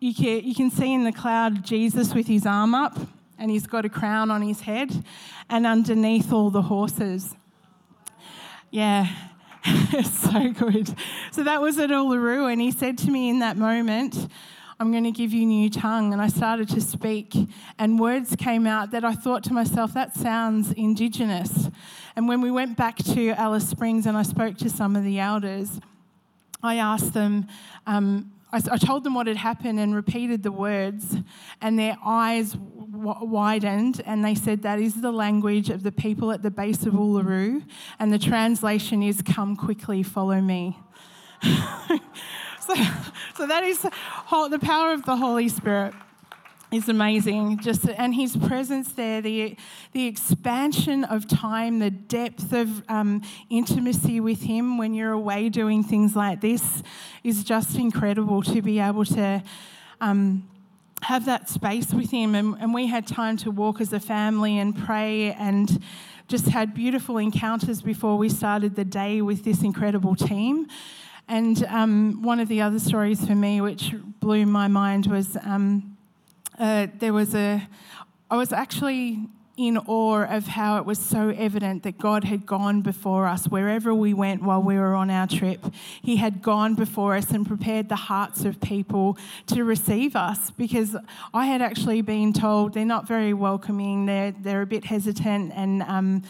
you 0.00 0.14
can, 0.14 0.44
you 0.44 0.54
can 0.54 0.70
see 0.70 0.92
in 0.92 1.04
the 1.04 1.12
cloud 1.12 1.64
Jesus 1.64 2.12
with 2.12 2.26
his 2.26 2.44
arm 2.44 2.74
up, 2.74 2.98
and 3.38 3.50
he's 3.50 3.66
got 3.66 3.86
a 3.86 3.88
crown 3.88 4.30
on 4.30 4.42
his 4.42 4.60
head, 4.60 5.04
and 5.48 5.66
underneath 5.66 6.30
all 6.30 6.50
the 6.50 6.62
horses. 6.62 7.34
Yeah, 8.70 9.08
so 10.04 10.50
good. 10.52 10.94
So 11.30 11.44
that 11.44 11.60
was 11.60 11.78
at 11.78 11.90
Uluru, 11.90 12.52
and 12.52 12.60
he 12.60 12.70
said 12.70 12.98
to 12.98 13.10
me 13.10 13.30
in 13.30 13.38
that 13.38 13.56
moment, 13.56 14.28
I'm 14.78 14.90
going 14.90 15.04
to 15.04 15.12
give 15.12 15.32
you 15.32 15.46
new 15.46 15.70
tongue. 15.70 16.12
And 16.12 16.20
I 16.20 16.28
started 16.28 16.68
to 16.70 16.80
speak, 16.80 17.34
and 17.78 17.98
words 17.98 18.36
came 18.36 18.66
out 18.66 18.90
that 18.90 19.04
I 19.04 19.14
thought 19.14 19.44
to 19.44 19.52
myself, 19.52 19.94
that 19.94 20.14
sounds 20.14 20.72
indigenous. 20.72 21.70
And 22.16 22.28
when 22.28 22.40
we 22.40 22.50
went 22.50 22.76
back 22.76 22.96
to 22.98 23.30
Alice 23.30 23.68
Springs 23.68 24.06
and 24.06 24.16
I 24.16 24.22
spoke 24.22 24.58
to 24.58 24.68
some 24.68 24.96
of 24.96 25.04
the 25.04 25.18
elders, 25.18 25.80
I 26.62 26.76
asked 26.76 27.14
them, 27.14 27.46
um, 27.86 28.32
I, 28.52 28.78
told 28.78 29.02
them 29.02 29.14
what 29.14 29.26
had 29.26 29.36
happened 29.36 29.80
and 29.80 29.94
repeated 29.94 30.42
the 30.44 30.52
words, 30.52 31.16
and 31.60 31.78
their 31.78 31.96
eyes 32.04 32.56
widened, 32.94 34.02
and 34.06 34.24
they 34.24 34.34
said, 34.34 34.62
That 34.62 34.78
is 34.78 35.00
the 35.00 35.12
language 35.12 35.70
of 35.70 35.82
the 35.82 35.92
people 35.92 36.32
at 36.32 36.42
the 36.42 36.50
base 36.50 36.86
of 36.86 36.94
Uluru, 36.94 37.64
and 37.98 38.12
the 38.12 38.18
translation 38.18 39.02
is, 39.02 39.22
Come 39.22 39.56
quickly, 39.56 40.02
follow 40.02 40.40
me. 40.40 40.78
so, 41.42 42.74
so 43.36 43.46
that 43.46 43.62
is 43.64 43.80
the 43.82 44.58
power 44.60 44.92
of 44.92 45.04
the 45.04 45.16
Holy 45.16 45.48
Spirit 45.48 45.94
is 46.74 46.88
amazing. 46.88 47.58
Just 47.60 47.88
and 47.88 48.14
His 48.14 48.36
presence 48.36 48.92
there, 48.92 49.20
the 49.20 49.56
the 49.92 50.06
expansion 50.06 51.04
of 51.04 51.28
time, 51.28 51.78
the 51.78 51.90
depth 51.90 52.52
of 52.52 52.82
um, 52.88 53.22
intimacy 53.50 54.20
with 54.20 54.42
Him 54.42 54.78
when 54.78 54.94
you're 54.94 55.12
away 55.12 55.48
doing 55.48 55.82
things 55.82 56.16
like 56.16 56.40
this 56.40 56.82
is 57.22 57.44
just 57.44 57.76
incredible 57.76 58.42
to 58.42 58.60
be 58.60 58.80
able 58.80 59.04
to. 59.06 59.42
Um, 60.00 60.48
have 61.04 61.26
that 61.26 61.50
space 61.50 61.92
with 61.92 62.10
him 62.10 62.34
and, 62.34 62.56
and 62.60 62.72
we 62.72 62.86
had 62.86 63.06
time 63.06 63.36
to 63.36 63.50
walk 63.50 63.78
as 63.78 63.92
a 63.92 64.00
family 64.00 64.58
and 64.58 64.74
pray 64.76 65.32
and 65.34 65.82
just 66.28 66.48
had 66.48 66.72
beautiful 66.72 67.18
encounters 67.18 67.82
before 67.82 68.16
we 68.16 68.30
started 68.30 68.74
the 68.74 68.86
day 68.86 69.20
with 69.20 69.44
this 69.44 69.62
incredible 69.62 70.16
team. 70.16 70.66
And 71.28 71.62
um, 71.66 72.22
one 72.22 72.40
of 72.40 72.48
the 72.48 72.62
other 72.62 72.78
stories 72.78 73.26
for 73.26 73.34
me 73.34 73.60
which 73.60 73.94
blew 74.20 74.46
my 74.46 74.66
mind 74.66 75.06
was 75.06 75.36
um, 75.42 75.96
uh, 76.58 76.86
there 76.98 77.12
was 77.12 77.34
a, 77.34 77.68
I 78.30 78.36
was 78.38 78.50
actually 78.50 79.28
in 79.56 79.78
awe 79.78 80.24
of 80.24 80.48
how 80.48 80.78
it 80.78 80.84
was 80.84 80.98
so 80.98 81.28
evident 81.28 81.84
that 81.84 81.96
God 81.96 82.24
had 82.24 82.44
gone 82.44 82.80
before 82.80 83.26
us 83.26 83.46
wherever 83.46 83.94
we 83.94 84.12
went 84.12 84.42
while 84.42 84.60
we 84.60 84.76
were 84.76 84.94
on 84.94 85.10
our 85.10 85.28
trip. 85.28 85.64
He 86.02 86.16
had 86.16 86.42
gone 86.42 86.74
before 86.74 87.14
us 87.14 87.30
and 87.30 87.46
prepared 87.46 87.88
the 87.88 87.96
hearts 87.96 88.44
of 88.44 88.60
people 88.60 89.16
to 89.46 89.62
receive 89.62 90.16
us 90.16 90.50
because 90.50 90.96
I 91.32 91.46
had 91.46 91.62
actually 91.62 92.02
been 92.02 92.32
told 92.32 92.74
they're 92.74 92.84
not 92.84 93.06
very 93.06 93.32
welcoming, 93.32 94.06
they're, 94.06 94.32
they're 94.32 94.62
a 94.62 94.66
bit 94.66 94.84
hesitant 94.84 95.52
and 95.54 95.82
um, 95.84 96.22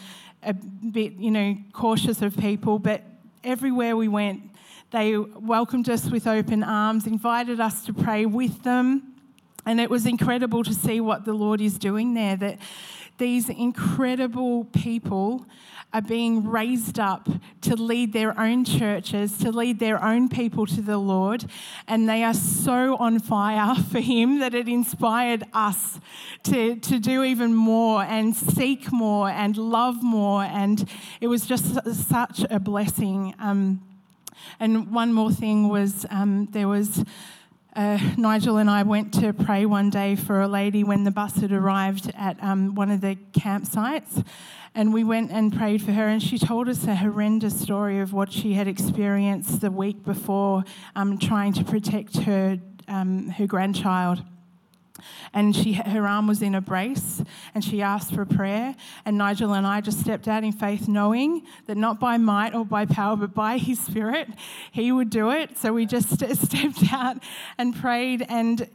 a 0.43 0.53
bit, 0.53 1.13
you 1.13 1.31
know, 1.31 1.57
cautious 1.73 2.21
of 2.21 2.37
people, 2.37 2.77
but 2.77 3.01
everywhere 3.43 3.97
we 3.97 4.07
went, 4.07 4.41
they 4.91 5.17
welcomed 5.17 5.89
us 5.89 6.09
with 6.09 6.27
open 6.27 6.63
arms, 6.63 7.07
invited 7.07 7.59
us 7.59 7.85
to 7.85 7.93
pray 7.93 8.25
with 8.25 8.63
them. 8.63 9.13
And 9.65 9.81
it 9.81 9.89
was 9.89 10.05
incredible 10.05 10.63
to 10.63 10.73
see 10.73 11.01
what 11.01 11.25
the 11.25 11.33
Lord 11.33 11.59
is 11.59 11.79
doing 11.79 12.13
there, 12.13 12.35
that 12.35 12.59
these 13.17 13.49
incredible 13.49 14.65
people 14.65 15.45
are 15.93 16.01
being 16.01 16.45
raised 16.45 16.99
up 16.99 17.29
to 17.61 17.75
lead 17.75 18.11
their 18.11 18.37
own 18.37 18.65
churches, 18.65 19.37
to 19.37 19.49
lead 19.49 19.79
their 19.79 20.03
own 20.03 20.27
people 20.27 20.65
to 20.65 20.81
the 20.81 20.97
Lord. 20.97 21.45
And 21.87 22.09
they 22.09 22.21
are 22.23 22.33
so 22.33 22.97
on 22.97 23.19
fire 23.19 23.75
for 23.91 24.01
Him 24.01 24.39
that 24.39 24.53
it 24.53 24.67
inspired 24.67 25.45
us 25.53 26.01
to, 26.43 26.75
to 26.75 26.99
do 26.99 27.23
even 27.23 27.53
more 27.53 28.03
and 28.03 28.35
seek 28.35 28.91
more 28.91 29.29
and 29.29 29.55
love 29.55 30.03
more. 30.03 30.43
And 30.43 30.87
it 31.21 31.27
was 31.27 31.45
just 31.45 31.81
such 31.93 32.45
a 32.49 32.59
blessing. 32.59 33.33
Um, 33.39 33.81
and 34.59 34.91
one 34.91 35.13
more 35.13 35.31
thing 35.31 35.69
was 35.69 36.05
um, 36.09 36.49
there 36.51 36.67
was 36.67 37.05
uh, 37.75 37.99
Nigel 38.17 38.57
and 38.57 38.69
I 38.69 38.83
went 38.83 39.13
to 39.15 39.33
pray 39.33 39.65
one 39.65 39.89
day 39.89 40.15
for 40.15 40.41
a 40.41 40.47
lady 40.47 40.83
when 40.83 41.03
the 41.03 41.11
bus 41.11 41.35
had 41.35 41.51
arrived 41.51 42.11
at 42.15 42.41
um, 42.41 42.73
one 42.73 42.89
of 42.89 43.01
the 43.01 43.17
campsites. 43.33 44.25
And 44.73 44.93
we 44.93 45.03
went 45.03 45.31
and 45.31 45.55
prayed 45.55 45.81
for 45.81 45.93
her, 45.93 46.07
and 46.07 46.21
she 46.21 46.37
told 46.37 46.67
us 46.67 46.85
a 46.85 46.95
horrendous 46.95 47.59
story 47.59 47.99
of 47.99 48.11
what 48.11 48.31
she 48.31 48.53
had 48.53 48.67
experienced 48.67 49.61
the 49.61 49.71
week 49.71 50.03
before 50.03 50.63
um, 50.95 51.17
trying 51.17 51.53
to 51.53 51.63
protect 51.63 52.17
her, 52.19 52.59
um, 52.87 53.29
her 53.29 53.47
grandchild. 53.47 54.21
And 55.33 55.55
she 55.55 55.73
her 55.73 56.07
arm 56.07 56.27
was 56.27 56.41
in 56.41 56.55
a 56.55 56.61
brace 56.61 57.23
and 57.53 57.63
she 57.63 57.81
asked 57.81 58.13
for 58.13 58.25
prayer. 58.25 58.75
And 59.05 59.17
Nigel 59.17 59.53
and 59.53 59.65
I 59.65 59.81
just 59.81 59.99
stepped 59.99 60.27
out 60.27 60.43
in 60.43 60.51
faith 60.51 60.87
knowing 60.87 61.43
that 61.67 61.77
not 61.77 61.99
by 61.99 62.17
might 62.17 62.53
or 62.53 62.65
by 62.65 62.85
power 62.85 63.15
but 63.15 63.33
by 63.33 63.57
his 63.57 63.79
spirit 63.79 64.29
he 64.71 64.91
would 64.91 65.09
do 65.09 65.31
it. 65.31 65.57
So 65.57 65.73
we 65.73 65.85
just 65.85 66.09
stepped 66.45 66.93
out 66.93 67.17
and 67.57 67.75
prayed 67.75 68.25
and 68.29 68.69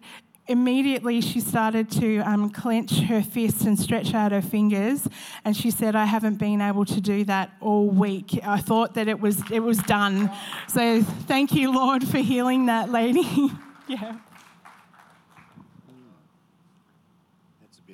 immediately 0.46 1.20
she 1.20 1.38
started 1.38 1.88
to 1.92 2.18
um, 2.20 2.50
clench 2.50 2.98
her 3.02 3.22
fists 3.22 3.62
and 3.62 3.78
stretch 3.78 4.14
out 4.14 4.32
her 4.32 4.42
fingers. 4.42 5.08
And 5.44 5.56
she 5.56 5.70
said 5.70 5.94
i 5.94 6.04
haven't 6.04 6.36
been 6.36 6.60
able 6.60 6.84
to 6.86 7.00
do 7.00 7.24
that 7.24 7.52
all 7.60 7.88
week. 7.88 8.40
I 8.44 8.60
thought 8.60 8.94
that 8.94 9.08
it 9.08 9.20
was 9.20 9.42
it 9.50 9.60
was 9.60 9.78
done. 9.78 10.30
So 10.68 11.02
thank 11.02 11.52
you 11.52 11.72
lord 11.74 12.06
for 12.06 12.18
healing 12.18 12.66
that 12.66 12.90
lady. 12.90 13.26
Yeah 13.88 14.18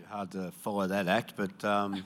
hard 0.08 0.30
to 0.30 0.52
follow 0.62 0.86
that 0.86 1.08
act, 1.08 1.34
but 1.36 1.64
um, 1.64 2.04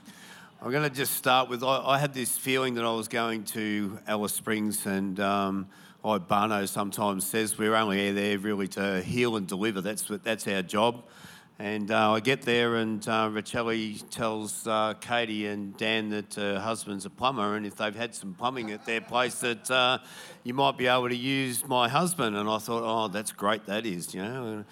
I'm 0.63 0.71
going 0.71 0.89
to 0.89 0.95
just 0.95 1.15
start 1.15 1.51
with 1.51 1.63
I, 1.63 1.83
I, 1.85 1.99
had 1.99 2.15
this 2.15 2.37
feeling 2.37 2.75
that 2.75 2.85
I 2.85 2.93
was 2.93 3.09
going 3.09 3.45
to 3.45 3.99
Alice 4.07 4.33
Springs, 4.33 4.87
and 4.87 5.21
um, 5.21 5.69
like 6.03 6.27
Barno 6.27 6.67
sometimes 6.67 7.27
says, 7.27 7.59
we're 7.59 7.75
only 7.75 8.11
there 8.13 8.39
really 8.39 8.69
to 8.69 9.03
heal 9.03 9.37
and 9.37 9.47
deliver. 9.47 9.83
That's, 9.83 10.11
that's 10.23 10.49
our 10.49 10.63
job. 10.63 11.05
And 11.59 11.91
uh, 11.91 12.13
I 12.13 12.21
get 12.21 12.41
there, 12.41 12.77
and 12.77 13.07
uh, 13.07 13.29
Racheli 13.29 14.03
tells 14.09 14.67
uh, 14.67 14.95
Katie 14.95 15.47
and 15.47 15.77
Dan 15.77 16.09
that 16.09 16.37
her 16.37 16.59
husband's 16.59 17.05
a 17.05 17.11
plumber, 17.11 17.57
and 17.57 17.67
if 17.67 17.77
they've 17.77 17.95
had 17.95 18.15
some 18.15 18.33
plumbing 18.33 18.71
at 18.71 18.87
their 18.87 19.03
place, 19.03 19.41
that 19.41 19.71
uh, 19.71 19.99
you 20.43 20.55
might 20.55 20.79
be 20.79 20.87
able 20.87 21.11
to 21.11 21.17
use 21.17 21.67
my 21.69 21.87
husband. 21.87 22.35
And 22.35 22.49
I 22.49 22.57
thought, 22.57 22.83
oh, 22.83 23.09
that's 23.09 23.33
great, 23.33 23.67
that 23.67 23.85
is, 23.85 24.15
you 24.15 24.23
know. 24.23 24.65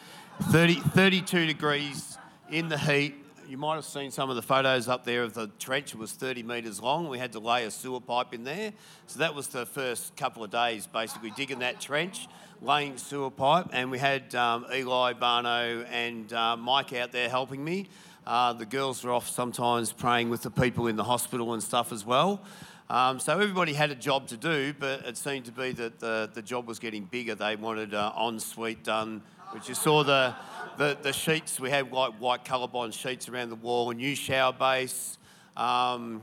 30, 0.51 0.77
32 0.77 1.47
degrees 1.47 2.17
in 2.51 2.69
the 2.69 2.79
heat, 2.79 3.15
you 3.49 3.57
might 3.57 3.77
have 3.77 3.85
seen 3.85 4.11
some 4.11 4.29
of 4.29 4.37
the 4.37 4.43
photos 4.43 4.89
up 4.89 5.05
there 5.05 5.23
of 5.23 5.33
the 5.35 5.49
trench. 5.59 5.95
It 5.95 5.99
was 5.99 6.13
30 6.13 6.43
metres 6.43 6.83
long. 6.83 7.09
We 7.09 7.19
had 7.19 7.33
to 7.33 7.39
lay 7.39 7.65
a 7.65 7.71
sewer 7.71 8.01
pipe 8.01 8.35
in 8.35 8.45
there. 8.45 8.73
So 9.07 9.21
that 9.21 9.35
was 9.35 9.49
the 9.49 9.65
first 9.65 10.15
couple 10.17 10.45
of 10.45 10.51
days, 10.51 10.87
basically 10.87 11.31
digging 11.31 11.61
that 11.61 11.81
trench, 11.81 12.29
laying 12.61 12.99
sewer 12.99 13.31
pipe. 13.31 13.67
And 13.73 13.91
we 13.91 13.99
had 13.99 14.35
um, 14.35 14.67
Eli, 14.73 15.15
Barno, 15.15 15.87
and 15.91 16.31
uh, 16.33 16.57
Mike 16.57 16.93
out 16.93 17.13
there 17.13 17.29
helping 17.29 17.65
me. 17.65 17.89
Uh, 18.27 18.53
the 18.53 18.67
girls 18.67 19.03
were 19.03 19.13
off 19.13 19.29
sometimes 19.29 19.93
praying 19.93 20.29
with 20.29 20.43
the 20.43 20.51
people 20.51 20.87
in 20.87 20.97
the 20.97 21.05
hospital 21.05 21.55
and 21.55 21.63
stuff 21.63 21.93
as 21.93 22.05
well. 22.05 22.43
Um, 22.91 23.21
so 23.21 23.33
everybody 23.35 23.75
had 23.75 23.91
a 23.91 23.95
job 23.95 24.29
to 24.29 24.37
do, 24.37 24.75
but 24.79 25.07
it 25.07 25.17
seemed 25.17 25.45
to 25.47 25.53
be 25.53 25.73
that 25.73 26.01
the, 26.01 26.31
the 26.33 26.41
job 26.41 26.67
was 26.67 26.79
getting 26.79 27.05
bigger. 27.05 27.35
They 27.35 27.57
wanted 27.57 27.93
uh, 27.93 28.13
ensuite 28.19 28.83
done, 28.83 29.23
which 29.53 29.69
you 29.69 29.75
saw 29.75 30.03
the 30.03 30.35
the, 30.79 30.97
the 31.03 31.13
sheets, 31.13 31.59
we 31.59 31.71
had 31.71 31.91
white, 31.91 32.21
white 32.21 32.45
Colorbond 32.45 32.93
sheets 32.93 33.29
around 33.29 33.51
the 33.51 33.57
wall, 33.57 33.91
a 33.91 33.95
new 33.95 34.15
shower 34.15 34.53
base, 34.53 35.19
um, 35.57 36.23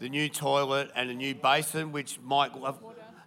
the 0.00 0.08
new 0.08 0.28
toilet, 0.28 0.90
and 0.96 1.10
a 1.10 1.14
new 1.14 1.32
basin, 1.32 1.92
which 1.92 2.18
Mike 2.24 2.50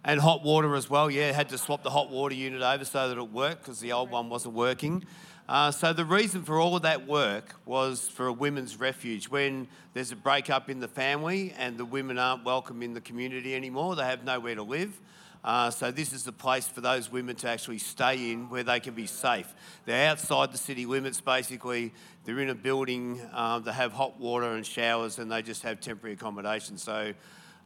and 0.04 0.20
hot 0.20 0.44
water 0.44 0.76
as 0.76 0.90
well. 0.90 1.10
Yeah, 1.10 1.32
had 1.32 1.48
to 1.48 1.58
swap 1.58 1.82
the 1.82 1.90
hot 1.90 2.10
water 2.10 2.34
unit 2.34 2.60
over 2.60 2.84
so 2.84 3.08
that 3.08 3.16
it 3.16 3.32
worked 3.32 3.62
because 3.62 3.80
the 3.80 3.92
old 3.92 4.10
one 4.10 4.28
wasn't 4.28 4.54
working. 4.54 5.04
Uh, 5.48 5.70
so 5.70 5.94
the 5.94 6.04
reason 6.04 6.42
for 6.42 6.60
all 6.60 6.76
of 6.76 6.82
that 6.82 7.06
work 7.06 7.54
was 7.64 8.06
for 8.06 8.26
a 8.26 8.32
women's 8.32 8.78
refuge. 8.78 9.30
When 9.30 9.66
there's 9.94 10.12
a 10.12 10.16
breakup 10.16 10.68
in 10.68 10.80
the 10.80 10.88
family 10.88 11.54
and 11.56 11.78
the 11.78 11.86
women 11.86 12.18
aren't 12.18 12.44
welcome 12.44 12.82
in 12.82 12.92
the 12.92 13.00
community 13.00 13.54
anymore, 13.54 13.96
they 13.96 14.04
have 14.04 14.22
nowhere 14.24 14.54
to 14.56 14.62
live. 14.62 15.00
Uh, 15.48 15.70
so 15.70 15.90
this 15.90 16.12
is 16.12 16.24
the 16.24 16.32
place 16.32 16.68
for 16.68 16.82
those 16.82 17.10
women 17.10 17.34
to 17.34 17.48
actually 17.48 17.78
stay 17.78 18.32
in 18.32 18.50
where 18.50 18.62
they 18.62 18.78
can 18.78 18.92
be 18.92 19.06
safe. 19.06 19.54
They're 19.86 20.10
outside 20.10 20.52
the 20.52 20.58
city 20.58 20.84
limits 20.84 21.22
basically. 21.22 21.94
They're 22.24 22.40
in 22.40 22.50
a 22.50 22.54
building, 22.54 23.18
uh, 23.32 23.58
they 23.60 23.72
have 23.72 23.94
hot 23.94 24.20
water 24.20 24.52
and 24.52 24.66
showers 24.66 25.18
and 25.18 25.32
they 25.32 25.40
just 25.40 25.62
have 25.62 25.80
temporary 25.80 26.12
accommodation. 26.16 26.76
So 26.76 27.14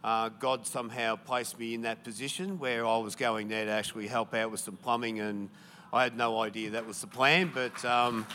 uh, 0.05 0.29
God 0.29 0.65
somehow 0.65 1.17
placed 1.17 1.59
me 1.59 1.75
in 1.75 1.83
that 1.83 2.05
position 2.05 2.61
where 2.61 2.87
I 2.87 2.99
was 2.99 3.17
going 3.17 3.49
there 3.49 3.65
to 3.65 3.73
actually 3.73 4.07
help 4.07 4.33
out 4.33 4.53
with 4.53 4.61
some 4.61 4.77
plumbing 4.77 5.19
and 5.19 5.51
I 5.93 6.05
had 6.05 6.17
no 6.17 6.41
idea 6.41 6.71
that 6.71 6.87
was 6.87 7.01
the 7.01 7.09
plan, 7.09 7.51
but 7.53 7.85
um, 7.85 8.29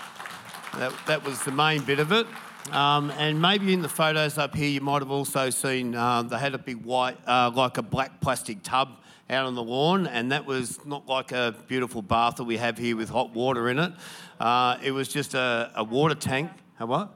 that, 0.75 0.91
that 1.07 1.23
was 1.23 1.41
the 1.45 1.53
main 1.53 1.83
bit 1.83 1.99
of 1.99 2.11
it. 2.11 2.27
Um, 2.73 3.11
and 3.11 3.41
maybe 3.41 3.71
in 3.71 3.81
the 3.81 3.87
photos 3.87 4.37
up 4.37 4.53
here, 4.53 4.67
you 4.67 4.81
might 4.81 5.01
have 5.01 5.09
also 5.09 5.49
seen 5.51 5.95
uh, 5.95 6.23
they 6.23 6.37
had 6.37 6.53
a 6.53 6.57
big 6.57 6.83
white, 6.83 7.17
uh, 7.25 7.49
like 7.55 7.77
a 7.77 7.81
black 7.81 8.19
plastic 8.19 8.61
tub 8.61 8.97
out 9.29 9.45
on 9.45 9.55
the 9.55 9.63
lawn, 9.63 10.07
and 10.07 10.31
that 10.31 10.45
was 10.45 10.83
not 10.85 11.07
like 11.07 11.31
a 11.31 11.53
beautiful 11.67 12.01
bath 12.01 12.37
that 12.37 12.45
we 12.45 12.57
have 12.57 12.77
here 12.77 12.95
with 12.95 13.09
hot 13.09 13.33
water 13.33 13.69
in 13.69 13.79
it. 13.79 13.91
Uh, 14.39 14.77
it 14.81 14.91
was 14.91 15.09
just 15.09 15.33
a, 15.33 15.71
a 15.75 15.83
water 15.83 16.15
tank. 16.15 16.51
A 16.79 16.85
what? 16.85 17.13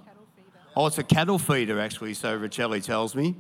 Oh, 0.76 0.88
it's 0.88 0.98
a 0.98 1.04
cattle 1.04 1.40
feeder 1.40 1.80
actually, 1.80 2.14
so 2.14 2.38
Racheli 2.38 2.84
tells 2.84 3.16
me. 3.16 3.36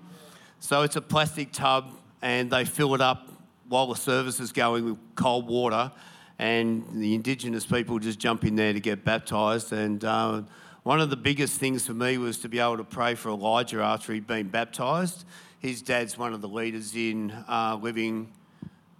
So 0.60 0.84
it's 0.84 0.96
a 0.96 1.02
plastic 1.02 1.52
tub, 1.52 1.92
and 2.22 2.50
they 2.52 2.66
fill 2.66 2.94
it 2.96 3.02
up 3.02 3.28
while 3.68 3.88
the 3.88 3.96
service 3.96 4.40
is 4.40 4.52
going 4.52 4.86
with 4.86 4.98
cold 5.16 5.48
water, 5.48 5.92
and 6.40 6.86
the 6.94 7.16
Indigenous 7.16 7.66
people 7.66 8.00
just 8.00 8.20
jump 8.20 8.46
in 8.46 8.56
there 8.56 8.74
to 8.74 8.80
get 8.80 9.04
baptised. 9.04 9.74
And 9.74 10.04
uh, 10.04 10.44
one 10.84 11.00
of 11.00 11.10
the 11.10 11.18
biggest 11.18 11.60
things 11.60 11.86
for 11.86 11.94
me 11.94 12.18
was 12.18 12.38
to 12.40 12.50
be 12.50 12.60
able 12.60 12.78
to 12.78 12.84
pray 12.84 13.16
for 13.16 13.30
Elijah 13.30 13.82
after 13.82 14.14
he'd 14.14 14.28
been 14.28 14.50
baptised. 14.50 15.26
His 15.60 15.82
dad's 15.82 16.18
one 16.18 16.34
of 16.34 16.42
the 16.42 16.50
leaders 16.50 16.96
in 16.96 17.32
uh, 17.48 17.78
living 17.82 18.32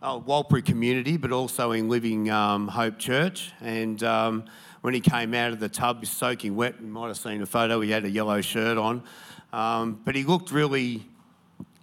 uh, 0.02 0.20
Warlpiri 0.20 0.66
community, 0.66 1.18
but 1.18 1.32
also 1.32 1.72
in 1.72 1.88
Living 1.88 2.30
um, 2.30 2.68
Hope 2.68 2.98
Church. 2.98 3.52
And 3.62 4.02
um, 4.04 4.46
when 4.82 4.94
he 4.94 5.00
came 5.00 5.34
out 5.34 5.52
of 5.52 5.60
the 5.60 5.70
tub, 5.70 6.06
soaking 6.06 6.56
wet, 6.56 6.76
you 6.82 6.88
might 6.88 7.08
have 7.08 7.18
seen 7.18 7.42
a 7.42 7.46
photo, 7.46 7.80
he 7.82 7.92
had 7.92 8.06
a 8.06 8.10
yellow 8.10 8.42
shirt 8.42 8.78
on. 8.78 9.04
Um, 9.54 10.02
but 10.04 10.16
he 10.16 10.24
looked 10.24 10.52
really 10.52 11.06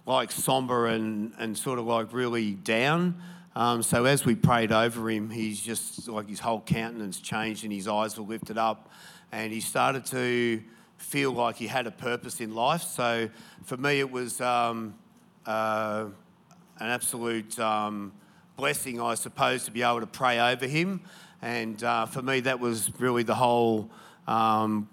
like 0.05 0.31
somber 0.31 0.87
and, 0.87 1.33
and 1.37 1.57
sort 1.57 1.79
of 1.79 1.85
like 1.85 2.11
really 2.11 2.51
down. 2.51 3.21
Um, 3.55 3.83
so 3.83 4.05
as 4.05 4.25
we 4.25 4.35
prayed 4.35 4.71
over 4.71 5.09
him, 5.09 5.29
he's 5.29 5.61
just 5.61 6.07
like 6.07 6.27
his 6.27 6.39
whole 6.39 6.61
countenance 6.61 7.19
changed 7.19 7.63
and 7.63 7.71
his 7.71 7.87
eyes 7.87 8.17
were 8.17 8.25
lifted 8.25 8.57
up. 8.57 8.91
And 9.31 9.53
he 9.53 9.61
started 9.61 10.05
to 10.07 10.61
feel 10.97 11.31
like 11.31 11.55
he 11.55 11.67
had 11.67 11.87
a 11.87 11.91
purpose 11.91 12.41
in 12.41 12.53
life. 12.53 12.81
So 12.81 13.29
for 13.63 13.77
me, 13.77 13.99
it 13.99 14.11
was. 14.11 14.41
Um, 14.41 14.95
uh, 15.45 16.07
an 16.79 16.89
absolute 16.89 17.59
um, 17.59 18.13
blessing, 18.55 19.01
I 19.01 19.15
suppose, 19.15 19.65
to 19.65 19.71
be 19.71 19.83
able 19.83 19.99
to 19.99 20.07
pray 20.07 20.39
over 20.39 20.67
him. 20.67 21.01
And 21.41 21.81
uh, 21.83 22.05
for 22.05 22.21
me, 22.21 22.39
that 22.41 22.59
was 22.59 22.91
really 22.99 23.23
the 23.23 23.35
whole, 23.35 23.89
um, 24.27 24.89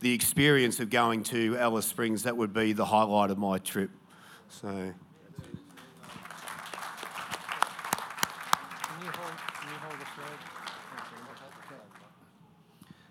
the 0.00 0.12
experience 0.12 0.80
of 0.80 0.90
going 0.90 1.22
to 1.24 1.56
Alice 1.58 1.86
Springs. 1.86 2.22
That 2.24 2.36
would 2.36 2.52
be 2.52 2.72
the 2.72 2.84
highlight 2.84 3.30
of 3.30 3.38
my 3.38 3.58
trip. 3.58 3.90
So. 4.48 4.92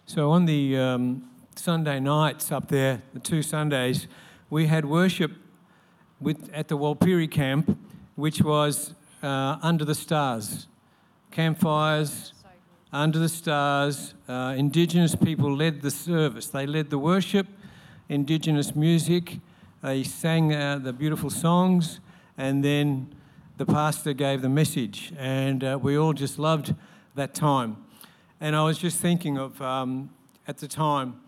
So 0.05 0.29
on 0.29 0.45
the 0.45 0.77
um, 0.77 1.27
Sunday 1.55 1.99
nights 1.99 2.51
up 2.51 2.67
there, 2.67 3.01
the 3.13 3.19
two 3.19 3.41
Sundays, 3.41 4.07
we 4.51 4.67
had 4.67 4.85
worship 4.85 5.31
with, 6.21 6.51
at 6.53 6.67
the 6.67 6.77
Warlpiri 6.77 7.31
camp, 7.31 7.79
which 8.15 8.41
was 8.41 8.93
uh, 9.21 9.57
Under 9.61 9.85
the 9.85 9.95
Stars. 9.95 10.67
Campfires, 11.31 12.33
under 12.93 13.17
the 13.17 13.27
stars. 13.27 14.13
Uh, 14.29 14.53
indigenous 14.55 15.15
people 15.15 15.53
led 15.53 15.81
the 15.81 15.89
service. 15.89 16.47
They 16.47 16.67
led 16.67 16.91
the 16.91 16.99
worship, 16.99 17.47
Indigenous 18.07 18.75
music. 18.75 19.39
They 19.81 20.03
sang 20.03 20.53
uh, 20.53 20.77
the 20.77 20.93
beautiful 20.93 21.31
songs, 21.31 21.99
and 22.37 22.63
then 22.63 23.13
the 23.57 23.65
pastor 23.65 24.13
gave 24.13 24.43
the 24.43 24.49
message. 24.49 25.11
And 25.17 25.63
uh, 25.63 25.79
we 25.81 25.97
all 25.97 26.13
just 26.13 26.37
loved 26.37 26.75
that 27.15 27.33
time. 27.33 27.77
And 28.39 28.55
I 28.55 28.63
was 28.63 28.77
just 28.77 28.99
thinking 28.99 29.37
of, 29.37 29.59
um, 29.61 30.11
at 30.47 30.59
the 30.59 30.67
time, 30.67 31.19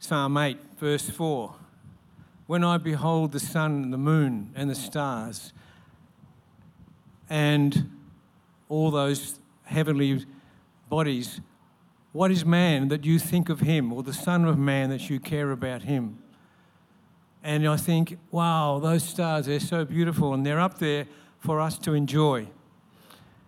Psalm 0.00 0.36
8, 0.36 0.58
verse 0.78 1.08
4. 1.08 1.54
When 2.46 2.64
I 2.64 2.78
behold 2.78 3.30
the 3.30 3.40
sun, 3.40 3.92
the 3.92 3.98
moon, 3.98 4.50
and 4.56 4.68
the 4.68 4.74
stars, 4.74 5.52
and 7.30 7.88
all 8.68 8.90
those 8.90 9.38
heavenly 9.64 10.26
bodies, 10.88 11.40
what 12.12 12.32
is 12.32 12.44
man 12.44 12.88
that 12.88 13.04
you 13.04 13.20
think 13.20 13.48
of 13.48 13.60
him, 13.60 13.92
or 13.92 14.02
the 14.02 14.12
Son 14.12 14.44
of 14.44 14.58
Man 14.58 14.90
that 14.90 15.08
you 15.08 15.20
care 15.20 15.52
about 15.52 15.82
him? 15.82 16.18
And 17.42 17.66
I 17.66 17.76
think, 17.76 18.18
wow, 18.32 18.80
those 18.82 19.04
stars, 19.04 19.46
they're 19.46 19.60
so 19.60 19.84
beautiful 19.84 20.34
and 20.34 20.44
they're 20.44 20.60
up 20.60 20.78
there 20.78 21.06
for 21.38 21.60
us 21.60 21.78
to 21.78 21.94
enjoy. 21.94 22.48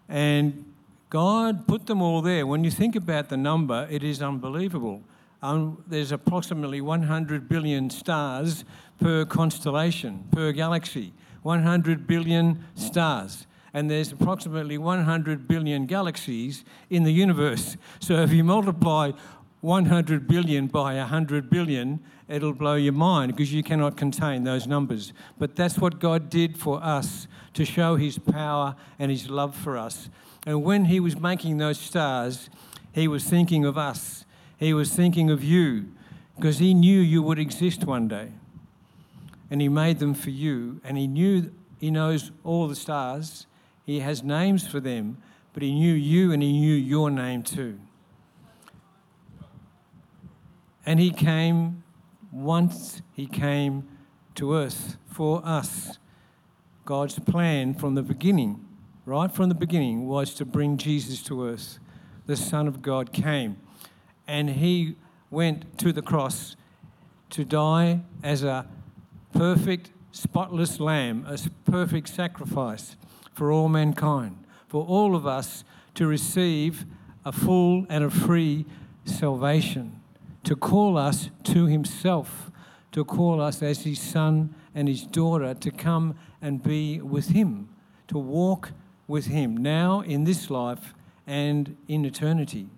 And 0.09 0.65
God 1.11 1.67
put 1.67 1.87
them 1.87 2.01
all 2.01 2.23
there. 2.23 2.47
When 2.47 2.65
you 2.65 2.71
think 2.71 2.97
about 2.97 3.29
the 3.29 3.37
number, 3.37 3.87
it 3.91 4.03
is 4.03 4.23
unbelievable. 4.23 5.03
Um, 5.43 5.83
there's 5.87 6.13
approximately 6.13 6.81
100 6.81 7.49
billion 7.49 7.91
stars 7.91 8.65
per 8.99 9.25
constellation, 9.25 10.27
per 10.31 10.53
galaxy. 10.53 11.13
100 11.43 12.07
billion 12.07 12.65
stars 12.77 13.47
and 13.75 13.91
there's 13.91 14.13
approximately 14.13 14.79
100 14.79 15.49
billion 15.49 15.87
galaxies 15.87 16.65
in 16.91 17.05
the 17.05 17.13
universe. 17.13 17.77
So 18.01 18.15
if 18.17 18.33
you 18.33 18.45
multiply 18.45 19.13
100 19.63 20.27
billion 20.27 20.67
by 20.67 20.97
100 20.97 21.49
billion, 21.49 22.01
it'll 22.29 22.53
blow 22.53 22.75
your 22.75 22.93
mind 22.93 23.33
because 23.33 23.53
you 23.53 23.63
cannot 23.63 23.97
contain 23.97 24.45
those 24.45 24.67
numbers. 24.67 25.13
But 25.39 25.57
that's 25.57 25.79
what 25.79 26.01
God 26.01 26.29
did 26.29 26.59
for 26.59 26.83
us 26.83 27.29
to 27.55 27.65
show 27.65 27.97
his 27.97 28.19
power 28.19 28.75
and 28.99 29.11
his 29.11 29.31
love 29.31 29.55
for 29.55 29.79
us. 29.79 30.11
And 30.47 30.65
when 30.65 30.87
he 30.87 30.99
was 30.99 31.19
making 31.19 31.59
those 31.59 31.79
stars, 31.79 32.51
he 32.93 33.07
was 33.07 33.25
thinking 33.25 33.65
of 33.65 33.79
us. 33.79 34.25
He 34.59 34.75
was 34.75 34.93
thinking 34.93 35.31
of 35.31 35.43
you 35.43 35.93
because 36.37 36.59
he 36.59 36.75
knew 36.75 37.01
you 37.01 37.23
would 37.23 37.39
exist 37.39 37.85
one 37.85 38.09
day. 38.09 38.29
And 39.51 39.61
he 39.61 39.69
made 39.69 39.99
them 39.99 40.15
for 40.15 40.31
you. 40.31 40.81
And 40.83 40.97
he 40.99 41.07
knew 41.07 41.53
he 41.79 41.91
knows 41.91 42.33
all 42.43 42.69
the 42.69 42.75
stars. 42.75 43.47
He 43.85 44.01
has 44.01 44.23
names 44.23 44.67
for 44.67 44.81
them, 44.81 45.19
but 45.53 45.63
he 45.63 45.73
knew 45.73 45.93
you 45.93 46.33
and 46.33 46.43
he 46.43 46.53
knew 46.53 46.75
your 46.75 47.11
name 47.11 47.43
too. 47.43 47.79
And 50.87 50.99
he 50.99 51.11
came 51.11 51.85
once, 52.31 53.03
he 53.13 53.27
came 53.27 53.89
to 54.35 54.55
earth 54.55 54.97
for 55.07 55.43
us. 55.45 55.99
God's 56.85 57.19
plan 57.19 57.75
from 57.75 57.95
the 57.95 58.03
beginning, 58.03 58.65
right 59.07 59.31
from 59.31 59.49
the 59.49 59.55
beginning, 59.55 60.09
was 60.09 60.35
to 60.35 60.45
bring 60.45 60.77
Jesus 60.77 61.23
to 61.25 61.47
earth. 61.47 61.79
The 62.27 62.37
Son 62.37 62.67
of 62.67 62.83
God 62.83 63.13
came 63.13 63.57
and 64.27 64.51
he 64.51 64.97
went 65.31 65.79
to 65.79 65.93
the 65.93 66.03
cross 66.03 66.57
to 67.31 67.45
die 67.45 68.01
as 68.23 68.43
a 68.43 68.67
perfect, 69.33 69.91
spotless 70.13 70.79
lamb, 70.79 71.27
a 71.29 71.39
perfect 71.71 72.09
sacrifice 72.09 72.97
for 73.33 73.51
all 73.51 73.69
mankind, 73.69 74.37
for 74.69 74.85
all 74.85 75.15
of 75.15 75.27
us 75.27 75.65
to 75.95 76.07
receive 76.07 76.85
a 77.25 77.33
full 77.33 77.87
and 77.89 78.05
a 78.05 78.11
free 78.11 78.65
salvation 79.05 80.03
to 80.45 80.57
call 80.57 80.99
us 80.99 81.31
to 81.45 81.67
himself, 81.67 82.51
to 82.91 83.05
call 83.05 83.41
us 83.41 83.63
as 83.63 83.83
his 83.85 84.01
son 84.01 84.55
and 84.75 84.89
his 84.89 85.03
daughter 85.03 85.55
to 85.55 85.71
come 85.71 86.17
and 86.41 86.63
be 86.63 87.01
with 87.01 87.29
him, 87.29 87.69
to 88.09 88.19
walk 88.19 88.73
with 89.07 89.27
him 89.27 89.57
now 89.57 90.01
in 90.01 90.25
this 90.25 90.51
life 90.51 90.95
and 91.27 91.77
in 91.89 92.05
eternity. 92.05 92.69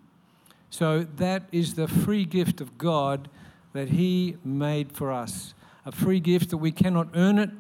So 0.71 1.05
that 1.17 1.45
is 1.53 1.75
the 1.75 1.89
free 1.89 2.25
gift 2.25 2.61
of 2.61 2.77
God 2.77 3.29
that 3.73 3.91
he 3.91 4.37
made 4.45 4.93
for 4.93 5.13
us. 5.13 5.55
A 5.87 5.93
free 5.93 6.21
gift 6.21 6.51
that 6.51 6.59
we 6.59 6.73
cannot 6.73 7.09
earn 7.15 7.39
it. 7.39 7.51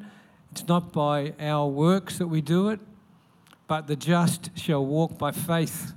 It's 0.54 0.68
not 0.68 0.92
by 0.92 1.34
our 1.40 1.66
works 1.66 2.18
that 2.18 2.28
we 2.28 2.40
do 2.40 2.68
it, 2.68 2.80
but 3.66 3.86
the 3.86 3.96
just 3.96 4.56
shall 4.56 4.86
walk 4.86 5.18
by 5.18 5.32
faith 5.32 5.94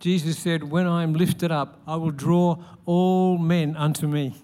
Jesus 0.00 0.38
said, 0.38 0.70
When 0.70 0.86
I 0.86 1.02
am 1.02 1.12
lifted 1.12 1.50
up, 1.50 1.80
I 1.86 1.96
will 1.96 2.12
draw 2.12 2.58
all 2.86 3.36
men 3.36 3.76
unto 3.76 4.06
me. 4.06 4.34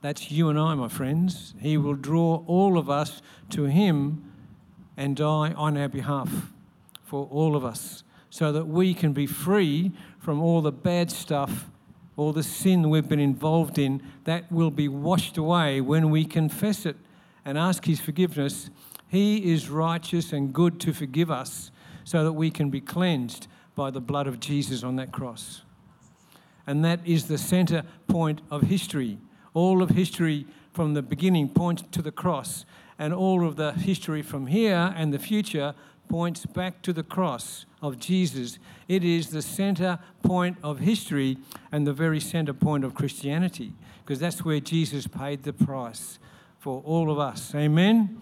That's 0.00 0.30
you 0.30 0.48
and 0.48 0.58
I, 0.58 0.74
my 0.74 0.88
friends. 0.88 1.54
He 1.60 1.76
will 1.76 1.94
draw 1.94 2.42
all 2.46 2.78
of 2.78 2.90
us 2.90 3.22
to 3.50 3.64
Him 3.64 4.32
and 4.96 5.16
die 5.16 5.52
on 5.52 5.76
our 5.76 5.88
behalf 5.88 6.52
for 7.04 7.26
all 7.30 7.54
of 7.54 7.64
us 7.64 8.02
so 8.28 8.50
that 8.52 8.66
we 8.66 8.94
can 8.94 9.12
be 9.12 9.26
free 9.26 9.92
from 10.18 10.40
all 10.42 10.62
the 10.62 10.72
bad 10.72 11.10
stuff, 11.10 11.66
all 12.16 12.32
the 12.32 12.42
sin 12.42 12.90
we've 12.90 13.08
been 13.08 13.20
involved 13.20 13.78
in. 13.78 14.02
That 14.24 14.50
will 14.50 14.70
be 14.70 14.88
washed 14.88 15.36
away 15.36 15.80
when 15.80 16.10
we 16.10 16.24
confess 16.24 16.84
it 16.84 16.96
and 17.44 17.58
ask 17.58 17.84
His 17.84 18.00
forgiveness. 18.00 18.70
He 19.08 19.52
is 19.52 19.68
righteous 19.68 20.32
and 20.32 20.52
good 20.52 20.80
to 20.80 20.92
forgive 20.92 21.30
us 21.30 21.70
so 22.04 22.24
that 22.24 22.32
we 22.32 22.50
can 22.50 22.70
be 22.70 22.80
cleansed 22.80 23.46
by 23.74 23.90
the 23.90 24.00
blood 24.00 24.26
of 24.26 24.40
Jesus 24.40 24.82
on 24.82 24.96
that 24.96 25.12
cross. 25.12 25.62
And 26.66 26.84
that 26.84 27.00
is 27.06 27.26
the 27.26 27.38
center 27.38 27.84
point 28.06 28.42
of 28.50 28.62
history. 28.62 29.18
All 29.54 29.82
of 29.82 29.90
history 29.90 30.46
from 30.72 30.94
the 30.94 31.02
beginning 31.02 31.48
points 31.48 31.82
to 31.90 32.02
the 32.02 32.12
cross, 32.12 32.64
and 32.98 33.12
all 33.12 33.46
of 33.46 33.56
the 33.56 33.72
history 33.72 34.22
from 34.22 34.46
here 34.46 34.94
and 34.96 35.12
the 35.12 35.18
future 35.18 35.74
points 36.08 36.46
back 36.46 36.82
to 36.82 36.92
the 36.92 37.02
cross 37.02 37.64
of 37.82 37.98
Jesus. 37.98 38.58
It 38.86 39.02
is 39.02 39.30
the 39.30 39.42
center 39.42 39.98
point 40.22 40.58
of 40.62 40.80
history 40.80 41.38
and 41.72 41.86
the 41.86 41.92
very 41.92 42.20
center 42.20 42.52
point 42.52 42.84
of 42.84 42.94
Christianity, 42.94 43.72
because 44.04 44.20
that's 44.20 44.44
where 44.44 44.60
Jesus 44.60 45.06
paid 45.06 45.42
the 45.42 45.52
price 45.52 46.19
for 46.60 46.82
all 46.84 47.10
of 47.10 47.18
us. 47.18 47.54
Amen? 47.54 48.20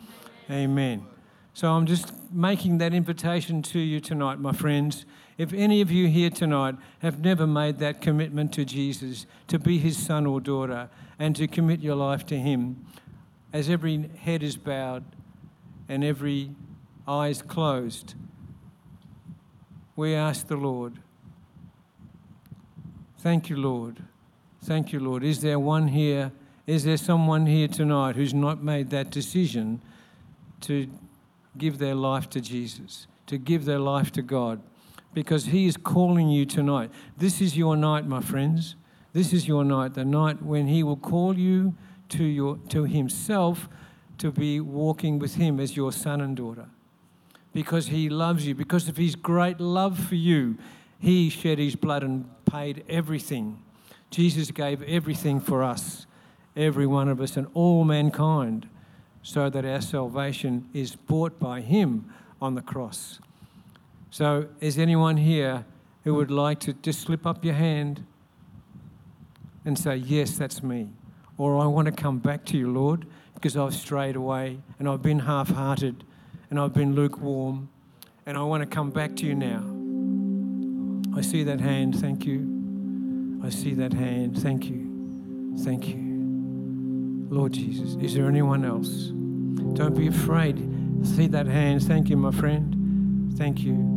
Amen. 0.49 0.71
Amen. 0.71 1.07
So 1.53 1.73
I'm 1.73 1.87
just 1.87 2.13
making 2.33 2.79
that 2.79 2.95
invitation 2.95 3.63
to 3.63 3.81
you 3.81 3.99
tonight, 3.99 4.39
my 4.39 4.53
friends. 4.53 5.05
If 5.37 5.53
any 5.53 5.81
of 5.81 5.91
you 5.91 6.07
here 6.07 6.31
tonight 6.31 6.77
have 7.01 7.21
never 7.21 7.49
made 7.49 7.81
that 7.81 8.01
commitment 8.01 8.53
to 8.55 8.65
Jesus, 8.65 9.27
to 9.49 9.59
be 9.59 9.79
his 9.79 9.97
son 9.97 10.25
or 10.25 10.41
daughter, 10.41 10.89
and 11.19 11.35
to 11.35 11.49
commit 11.49 11.81
your 11.81 11.97
life 11.97 12.25
to 12.27 12.39
him, 12.39 12.87
as 13.53 13.69
every 13.69 14.09
head 14.21 14.45
is 14.45 14.57
bowed 14.57 15.05
and 15.89 16.05
every 16.05 16.53
eye 17.09 17.29
is 17.29 17.43
closed, 17.43 18.15
we 19.97 20.15
ask 20.15 20.47
the 20.47 20.57
Lord, 20.57 20.95
Thank 23.19 23.51
you, 23.51 23.57
Lord. 23.57 24.05
Thank 24.63 24.93
you, 24.93 25.01
Lord. 25.01 25.25
Is 25.25 25.41
there 25.41 25.59
one 25.59 25.89
here? 25.89 26.31
Is 26.69 26.85
there 26.85 26.97
someone 26.97 27.47
here 27.47 27.67
tonight 27.67 28.15
who's 28.15 28.33
not 28.33 28.63
made 28.63 28.91
that 28.91 29.11
decision 29.11 29.83
to 30.61 30.89
give 31.57 31.79
their 31.79 31.97
life 31.97 32.31
to 32.31 32.41
Jesus, 32.41 33.09
to 33.27 33.39
give 33.39 33.65
their 33.65 33.81
life 33.81 34.13
to 34.13 34.23
God? 34.23 34.61
because 35.15 35.47
He 35.47 35.67
is 35.67 35.77
calling 35.77 36.29
you 36.29 36.47
tonight. 36.47 36.91
This 37.17 37.41
is 37.41 37.57
your 37.57 37.77
night, 37.77 38.07
my 38.07 38.21
friends. 38.21 38.77
This 39.13 39.33
is 39.33 39.49
your 39.49 39.65
night, 39.65 39.95
the 39.95 40.05
night 40.05 40.43
when 40.43 40.69
He 40.69 40.83
will 40.83 40.97
call 40.97 41.37
you 41.37 41.75
to, 42.11 42.25
your, 42.25 42.59
to 42.69 42.85
Himself 42.85 43.69
to 44.19 44.31
be 44.31 44.61
walking 44.61 45.19
with 45.19 45.37
Him 45.37 45.61
as 45.61 45.77
your 45.77 45.93
son 45.93 46.21
and 46.21 46.37
daughter. 46.37 46.67
Because 47.53 47.89
He 47.89 48.09
loves 48.09 48.47
you, 48.47 48.55
because 48.55 48.89
of 48.89 48.97
His 48.97 49.17
great 49.17 49.61
love 49.61 49.99
for 49.99 50.15
you, 50.15 50.59
He 50.99 51.31
shed 51.31 51.59
His 51.59 51.75
blood 51.75 52.03
and 52.03 52.29
paid 52.45 52.85
everything. 52.89 53.63
Jesus 54.11 54.51
gave 54.51 54.83
everything 54.83 55.41
for 55.41 55.63
us, 55.63 56.07
every 56.59 56.87
one 56.87 57.09
of 57.09 57.21
us, 57.21 57.37
and 57.37 57.47
all 57.55 57.85
mankind, 57.85 58.69
so 59.23 59.49
that 59.49 59.65
our 59.65 59.81
salvation 59.81 60.69
is 60.75 60.97
bought 60.97 61.39
by 61.39 61.61
Him 61.61 62.13
on 62.41 62.55
the 62.55 62.63
cross. 62.63 63.21
So, 64.11 64.49
is 64.61 64.79
anyone 64.79 65.17
here 65.19 65.65
who 66.05 66.15
would 66.15 66.31
like 66.31 66.61
to 66.61 66.73
just 66.73 67.01
slip 67.01 67.27
up 67.27 67.45
your 67.45 67.55
hand 67.55 68.05
and 69.65 69.79
say, 69.79 69.97
Yes, 69.97 70.37
that's 70.37 70.63
me? 70.63 70.89
Or 71.37 71.61
I 71.61 71.67
want 71.67 71.87
to 71.87 71.93
come 71.93 72.19
back 72.19 72.45
to 72.47 72.59
you, 72.59 72.73
Lord, 72.73 73.07
because 73.35 73.57
I've 73.57 73.75
strayed 73.75 74.17
away 74.17 74.59
and 74.79 74.89
I've 74.89 75.03
been 75.03 75.21
half 75.21 75.51
hearted 75.51 76.03
and 76.51 76.59
I've 76.59 76.75
been 76.75 76.95
lukewarm 76.95 77.69
and 78.27 78.37
I 78.37 78.43
want 78.43 78.63
to 78.63 78.67
come 78.67 78.91
back 78.91 79.15
to 79.17 79.27
you 79.27 79.35
now. 79.35 79.63
I 81.17 81.21
see 81.21 81.45
that 81.45 81.61
hand, 81.61 81.99
thank 82.01 82.25
you. 82.27 83.41
I 83.45 83.51
see 83.51 83.75
that 83.75 83.93
hand, 83.93 84.39
thank 84.43 84.65
you. 84.65 85.55
Thank 85.65 85.89
you. 85.89 86.08
Lord 87.31 87.53
Jesus, 87.53 87.97
is 88.01 88.15
there 88.15 88.27
anyone 88.27 88.65
else? 88.65 89.13
Don't 89.75 89.95
be 89.95 90.07
afraid. 90.07 90.57
See 91.07 91.27
that 91.29 91.47
hand, 91.47 91.83
thank 91.83 92.09
you, 92.09 92.17
my 92.17 92.31
friend. 92.31 93.35
Thank 93.37 93.61
you. 93.61 93.97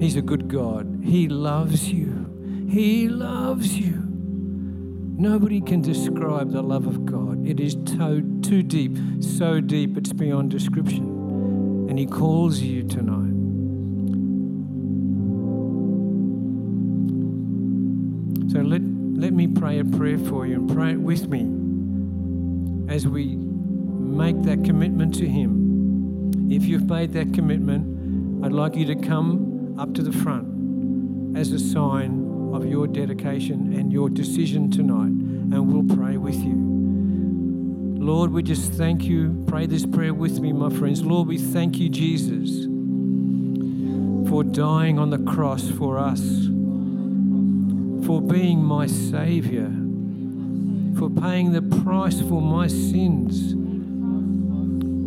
He's 0.00 0.16
a 0.16 0.22
good 0.22 0.48
God. 0.48 1.00
He 1.04 1.28
loves 1.28 1.92
you. 1.92 2.66
He 2.68 3.08
loves 3.08 3.78
you. 3.78 4.02
Nobody 5.16 5.60
can 5.60 5.82
describe 5.82 6.50
the 6.52 6.62
love 6.62 6.86
of 6.86 7.04
God. 7.06 7.46
It 7.46 7.60
is 7.60 7.74
too, 7.74 8.40
too 8.42 8.62
deep, 8.62 8.96
so 9.22 9.60
deep 9.60 9.96
it's 9.96 10.12
beyond 10.12 10.50
description. 10.50 11.86
And 11.88 11.98
He 11.98 12.06
calls 12.06 12.60
you 12.60 12.82
tonight. 12.82 13.31
Pray 19.62 19.78
a 19.78 19.84
prayer 19.84 20.18
for 20.18 20.44
you 20.44 20.56
and 20.56 20.74
pray 20.74 20.90
it 20.90 21.00
with 21.00 21.28
me 21.28 21.42
as 22.92 23.06
we 23.06 23.36
make 23.36 24.42
that 24.42 24.64
commitment 24.64 25.14
to 25.14 25.24
Him. 25.24 26.50
If 26.50 26.64
you've 26.64 26.88
made 26.88 27.12
that 27.12 27.32
commitment, 27.32 28.44
I'd 28.44 28.50
like 28.50 28.74
you 28.74 28.84
to 28.86 28.96
come 28.96 29.78
up 29.78 29.94
to 29.94 30.02
the 30.02 30.10
front 30.10 31.36
as 31.38 31.52
a 31.52 31.60
sign 31.60 32.50
of 32.52 32.66
your 32.66 32.88
dedication 32.88 33.72
and 33.72 33.92
your 33.92 34.10
decision 34.10 34.68
tonight, 34.68 35.12
and 35.54 35.72
we'll 35.72 35.96
pray 35.96 36.16
with 36.16 36.42
you. 36.42 36.56
Lord, 38.00 38.32
we 38.32 38.42
just 38.42 38.72
thank 38.72 39.04
you. 39.04 39.44
Pray 39.46 39.66
this 39.66 39.86
prayer 39.86 40.12
with 40.12 40.40
me, 40.40 40.52
my 40.52 40.70
friends. 40.70 41.04
Lord, 41.04 41.28
we 41.28 41.38
thank 41.38 41.78
you, 41.78 41.88
Jesus, 41.88 42.64
for 44.28 44.42
dying 44.42 44.98
on 44.98 45.10
the 45.10 45.18
cross 45.18 45.70
for 45.70 46.00
us, 46.00 46.20
for 48.06 48.20
being 48.20 48.62
my 48.62 48.86
Savior, 48.86 49.70
for 50.98 51.08
paying 51.10 51.52
the 51.52 51.62
price 51.82 52.20
for 52.20 52.40
my 52.40 52.66
sins, 52.66 53.54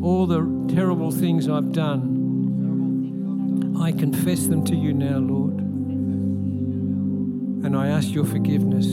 all 0.03 0.27
the 0.27 0.73
terrible 0.73 1.11
things 1.11 1.47
I've 1.47 1.71
done 1.71 2.15
I 3.85 3.91
confess 3.91 4.47
them 4.47 4.63
to 4.65 4.75
you 4.75 4.93
now, 4.93 5.19
Lord. 5.19 5.57
And 7.65 7.75
I 7.77 7.89
ask 7.89 8.11
your 8.11 8.25
forgiveness. 8.25 8.87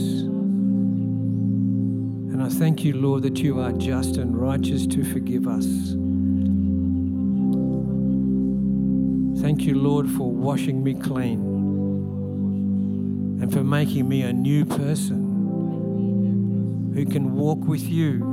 And 2.33 2.43
I 2.43 2.49
thank 2.49 2.83
you, 2.83 2.93
Lord, 2.93 3.23
that 3.23 3.39
you 3.39 3.59
are 3.59 3.71
just 3.71 4.17
and 4.17 4.37
righteous 4.37 4.85
to 4.87 5.03
forgive 5.03 5.47
us. 5.47 5.65
Thank 9.41 9.63
you, 9.63 9.81
Lord, 9.81 10.09
for 10.09 10.29
washing 10.31 10.83
me 10.83 10.93
clean 10.93 11.52
and 13.43 13.51
for 13.51 13.61
making 13.61 14.07
me 14.07 14.21
a 14.21 14.31
new 14.31 14.63
person 14.63 15.21
who 16.95 17.05
can 17.05 17.35
walk 17.35 17.59
with 17.67 17.83
you 17.83 18.23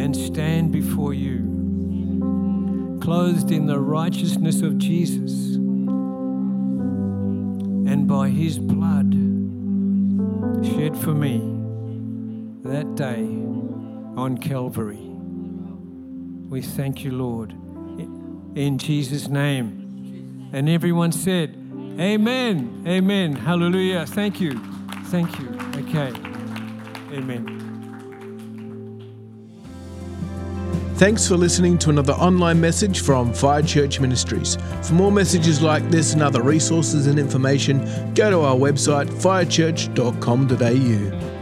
and 0.00 0.16
stand 0.16 0.72
before 0.72 1.14
you, 1.14 2.98
clothed 3.00 3.52
in 3.52 3.66
the 3.66 3.78
righteousness 3.78 4.62
of 4.62 4.78
Jesus 4.78 5.54
and 7.84 8.08
by 8.08 8.30
his 8.30 8.58
blood 8.58 9.12
shed 10.64 10.98
for 10.98 11.14
me 11.14 11.38
that 12.64 12.96
day 12.96 13.22
on 14.20 14.36
Calvary. 14.42 15.08
We 16.48 16.62
thank 16.62 17.04
you, 17.04 17.12
Lord, 17.12 17.52
in 18.56 18.78
Jesus' 18.78 19.28
name. 19.28 20.50
And 20.52 20.68
everyone 20.68 21.12
said, 21.12 21.57
Amen, 21.98 22.84
Amen, 22.86 23.34
Hallelujah. 23.34 24.06
Thank 24.06 24.40
you, 24.40 24.58
thank 25.06 25.36
you. 25.38 25.48
Okay, 25.76 26.12
Amen. 27.12 27.54
Thanks 30.94 31.28
for 31.28 31.36
listening 31.36 31.78
to 31.78 31.90
another 31.90 32.14
online 32.14 32.60
message 32.60 33.02
from 33.02 33.32
Fire 33.32 33.62
Church 33.62 34.00
Ministries. 34.00 34.58
For 34.82 34.94
more 34.94 35.12
messages 35.12 35.62
like 35.62 35.88
this 35.90 36.12
and 36.12 36.22
other 36.22 36.42
resources 36.42 37.06
and 37.06 37.20
information, 37.20 37.84
go 38.14 38.30
to 38.30 38.40
our 38.40 38.56
website 38.56 39.08
firechurch.com.au. 39.08 41.37